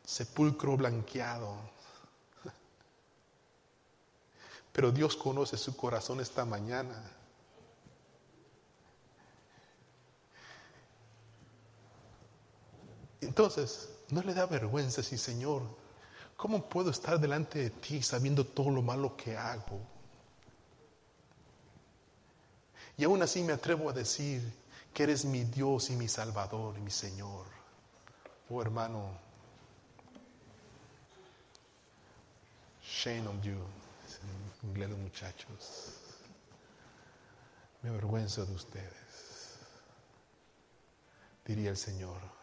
sepulcro 0.06 0.78
blanqueado, 0.78 1.58
pero 4.72 4.94
Dios 4.94 5.18
conoce 5.18 5.58
su 5.58 5.76
corazón 5.76 6.22
esta 6.22 6.46
mañana. 6.46 7.12
Entonces, 13.20 13.90
no 14.12 14.22
le 14.22 14.34
da 14.34 14.46
vergüenza 14.46 15.04
si, 15.04 15.18
Señor, 15.18 15.89
¿cómo 16.40 16.70
puedo 16.70 16.90
estar 16.90 17.20
delante 17.20 17.60
de 17.60 17.70
ti 17.70 18.02
sabiendo 18.02 18.46
todo 18.46 18.72
lo 18.72 18.82
malo 18.82 19.18
que 19.18 19.36
hago? 19.36 19.78
Y 22.98 23.04
aún 23.04 23.22
así 23.22 23.44
me 23.44 23.52
atrevo 23.52 23.90
a 23.90 23.94
decir 23.94 24.42
que 24.94 25.04
eres 25.04 25.26
mi 25.26 25.44
Dios 25.44 25.90
y 25.90 25.98
mi 25.98 26.08
Salvador 26.08 26.78
y 26.78 26.82
mi 26.82 26.92
Señor. 26.92 27.46
Oh 28.50 28.62
hermano, 28.62 29.12
shame 32.82 33.28
on 33.28 33.42
you 33.42 33.60
inglés 34.64 34.90
los 34.90 35.00
muchachos. 35.00 35.94
Me 37.82 37.90
avergüenzo 37.90 38.46
de 38.46 38.54
ustedes, 38.54 39.58
diría 41.46 41.72
el 41.72 41.78
Señor. 41.78 42.39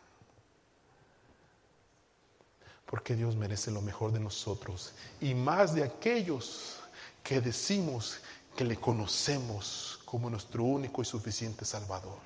Porque 2.87 3.17
Dios 3.17 3.37
merece 3.37 3.71
lo 3.71 3.83
mejor 3.83 4.13
de 4.13 4.21
nosotros 4.21 4.93
y 5.21 5.35
más 5.35 5.75
de 5.75 5.83
aquellos 5.83 6.77
que 7.23 7.41
decimos 7.41 8.19
que 8.57 8.65
le 8.65 8.77
conocemos 8.77 10.01
como 10.05 10.31
nuestro 10.31 10.63
único 10.63 11.03
y 11.03 11.05
suficiente 11.05 11.65
Salvador. 11.65 12.19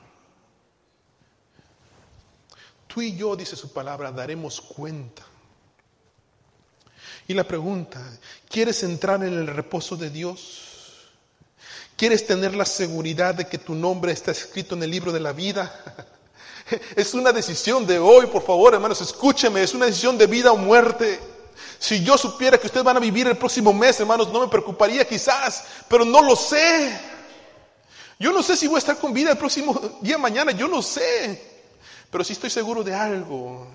Tú 2.86 3.00
y 3.00 3.16
yo, 3.16 3.34
dice 3.36 3.56
su 3.56 3.72
palabra, 3.72 4.12
daremos 4.12 4.60
cuenta 4.60 5.24
y 7.30 7.34
la 7.34 7.44
pregunta, 7.44 8.02
¿quieres 8.48 8.82
entrar 8.82 9.22
en 9.22 9.32
el 9.32 9.46
reposo 9.46 9.96
de 9.96 10.10
Dios? 10.10 11.10
¿Quieres 11.96 12.26
tener 12.26 12.56
la 12.56 12.64
seguridad 12.64 13.36
de 13.36 13.46
que 13.46 13.58
tu 13.58 13.74
nombre 13.74 14.10
está 14.10 14.32
escrito 14.32 14.74
en 14.74 14.82
el 14.82 14.90
libro 14.90 15.12
de 15.12 15.20
la 15.20 15.32
vida? 15.32 15.72
Es 16.96 17.14
una 17.14 17.32
decisión 17.32 17.86
de 17.86 17.98
hoy, 17.98 18.26
por 18.26 18.42
favor, 18.42 18.74
hermanos, 18.74 19.00
escúcheme, 19.00 19.62
es 19.62 19.74
una 19.74 19.86
decisión 19.86 20.16
de 20.18 20.26
vida 20.26 20.52
o 20.52 20.56
muerte. 20.56 21.20
Si 21.78 22.02
yo 22.04 22.18
supiera 22.18 22.58
que 22.58 22.66
ustedes 22.66 22.84
van 22.84 22.96
a 22.96 23.00
vivir 23.00 23.26
el 23.26 23.38
próximo 23.38 23.72
mes, 23.72 23.98
hermanos, 24.00 24.30
no 24.30 24.40
me 24.40 24.48
preocuparía 24.48 25.06
quizás, 25.06 25.64
pero 25.88 26.04
no 26.04 26.22
lo 26.22 26.36
sé. 26.36 26.98
Yo 28.18 28.32
no 28.32 28.42
sé 28.42 28.56
si 28.56 28.66
voy 28.66 28.76
a 28.76 28.78
estar 28.78 28.98
con 28.98 29.14
vida 29.14 29.30
el 29.32 29.38
próximo 29.38 29.98
día 30.02 30.18
mañana, 30.18 30.52
yo 30.52 30.68
no 30.68 30.82
sé. 30.82 31.62
Pero 32.10 32.24
sí 32.24 32.34
estoy 32.34 32.50
seguro 32.50 32.82
de 32.82 32.94
algo 32.94 33.66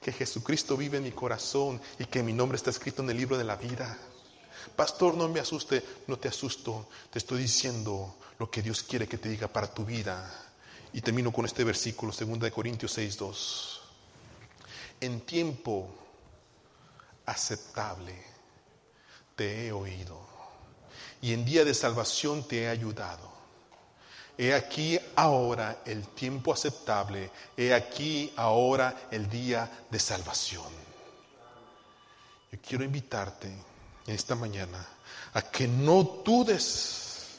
que 0.00 0.12
Jesucristo 0.12 0.76
vive 0.76 0.98
en 0.98 1.04
mi 1.04 1.12
corazón 1.12 1.80
y 1.98 2.04
que 2.04 2.22
mi 2.22 2.32
nombre 2.32 2.56
está 2.56 2.70
escrito 2.70 3.02
en 3.02 3.10
el 3.10 3.16
libro 3.16 3.38
de 3.38 3.44
la 3.44 3.56
vida. 3.56 3.98
Pastor, 4.76 5.14
no 5.14 5.28
me 5.28 5.40
asuste, 5.40 5.82
no 6.06 6.18
te 6.18 6.28
asusto, 6.28 6.88
te 7.10 7.18
estoy 7.18 7.42
diciendo 7.42 8.16
lo 8.38 8.50
que 8.50 8.62
Dios 8.62 8.82
quiere 8.82 9.08
que 9.08 9.18
te 9.18 9.28
diga 9.28 9.48
para 9.48 9.72
tu 9.72 9.84
vida. 9.84 10.51
Y 10.92 11.00
termino 11.00 11.32
con 11.32 11.44
este 11.44 11.64
versículo, 11.64 12.12
2 12.12 12.50
Corintios 12.50 12.92
6, 12.92 13.16
2. 13.16 13.80
En 15.00 15.20
tiempo 15.22 15.88
aceptable 17.26 18.14
te 19.34 19.66
he 19.66 19.72
oído 19.72 20.20
y 21.20 21.32
en 21.32 21.44
día 21.44 21.64
de 21.64 21.72
salvación 21.72 22.46
te 22.46 22.62
he 22.62 22.68
ayudado. 22.68 23.30
He 24.36 24.54
aquí 24.54 24.98
ahora 25.14 25.82
el 25.84 26.06
tiempo 26.08 26.52
aceptable, 26.52 27.30
he 27.56 27.72
aquí 27.72 28.32
ahora 28.36 29.08
el 29.10 29.28
día 29.28 29.84
de 29.90 29.98
salvación. 29.98 30.82
Yo 32.50 32.58
quiero 32.66 32.84
invitarte 32.84 33.48
en 33.48 34.14
esta 34.14 34.34
mañana 34.34 34.86
a 35.34 35.42
que 35.42 35.68
no 35.68 36.02
dudes, 36.24 37.38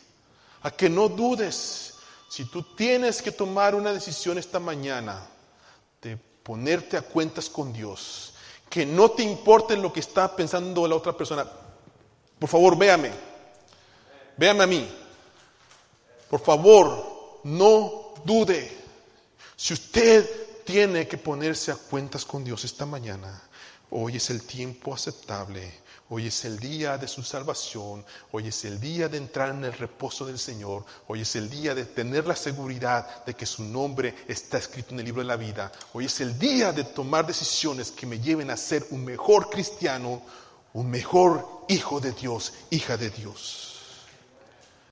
a 0.62 0.72
que 0.72 0.90
no 0.90 1.10
dudes. 1.10 1.93
Si 2.34 2.46
tú 2.46 2.64
tienes 2.64 3.22
que 3.22 3.32
tomar 3.32 3.76
una 3.76 3.94
decisión 3.94 4.40
esta 4.40 4.60
mañana 4.60 5.24
de 6.02 6.18
ponerte 6.18 6.98
a 6.98 7.04
cuentas 7.04 7.48
con 7.48 7.72
Dios, 7.72 8.34
que 8.72 8.88
no 8.88 9.12
te 9.12 9.22
importe 9.22 9.78
lo 9.78 9.94
que 9.94 10.00
está 10.00 10.36
pensando 10.36 10.88
la 10.88 10.96
otra 10.96 11.16
persona, 11.16 11.46
por 12.40 12.50
favor, 12.50 12.76
véame, 12.76 13.12
véame 14.36 14.64
a 14.64 14.66
mí. 14.66 14.90
Por 16.28 16.40
favor, 16.40 17.40
no 17.44 18.16
dude. 18.26 18.82
Si 19.56 19.76
usted 19.76 20.64
tiene 20.64 21.08
que 21.08 21.20
ponerse 21.20 21.72
a 21.72 21.76
cuentas 21.76 22.26
con 22.26 22.44
Dios 22.44 22.64
esta 22.64 22.88
mañana, 22.88 23.44
hoy 23.92 24.16
es 24.16 24.32
el 24.32 24.42
tiempo 24.42 24.96
aceptable, 24.96 25.83
hoy 26.10 26.28
es 26.28 26.46
el 26.46 26.60
día 26.60 26.98
de 26.98 27.08
su 27.08 27.24
salvación, 27.24 28.06
hoy 28.32 28.48
es 28.48 28.66
el 28.66 28.80
día 28.80 29.10
de 29.10 29.18
entrar 29.18 29.50
en 29.50 29.64
el 29.64 29.74
reposo 29.74 30.26
del 30.26 30.38
Señor, 30.38 30.86
hoy 31.08 31.22
es 31.22 31.36
el 31.36 31.50
día 31.50 31.74
de 31.74 31.86
tener 31.86 32.28
la 32.28 32.36
seguridad 32.36 33.26
de 33.26 33.34
que 33.34 33.46
su 33.46 33.64
nombre 33.64 34.16
está 34.28 34.58
escrito 34.58 34.94
en 34.94 35.00
el 35.00 35.06
libro 35.06 35.22
de 35.22 35.28
la 35.28 35.36
vida, 35.36 35.72
hoy 35.94 36.06
es 36.06 36.22
el 36.22 36.38
día 36.38 36.72
de 36.72 36.84
tomar 36.84 37.26
decisiones 37.26 37.92
que 37.92 38.06
me 38.06 38.20
lleven 38.20 38.50
a 38.50 38.58
ser 38.58 38.86
un 38.92 39.04
mejor 39.04 39.50
cristiano, 39.50 40.22
un 40.74 40.90
mejor 40.90 41.66
hijo 41.68 42.00
de 42.00 42.12
Dios, 42.12 42.54
hija 42.70 42.98
de 42.98 43.10
Dios. 43.10 43.73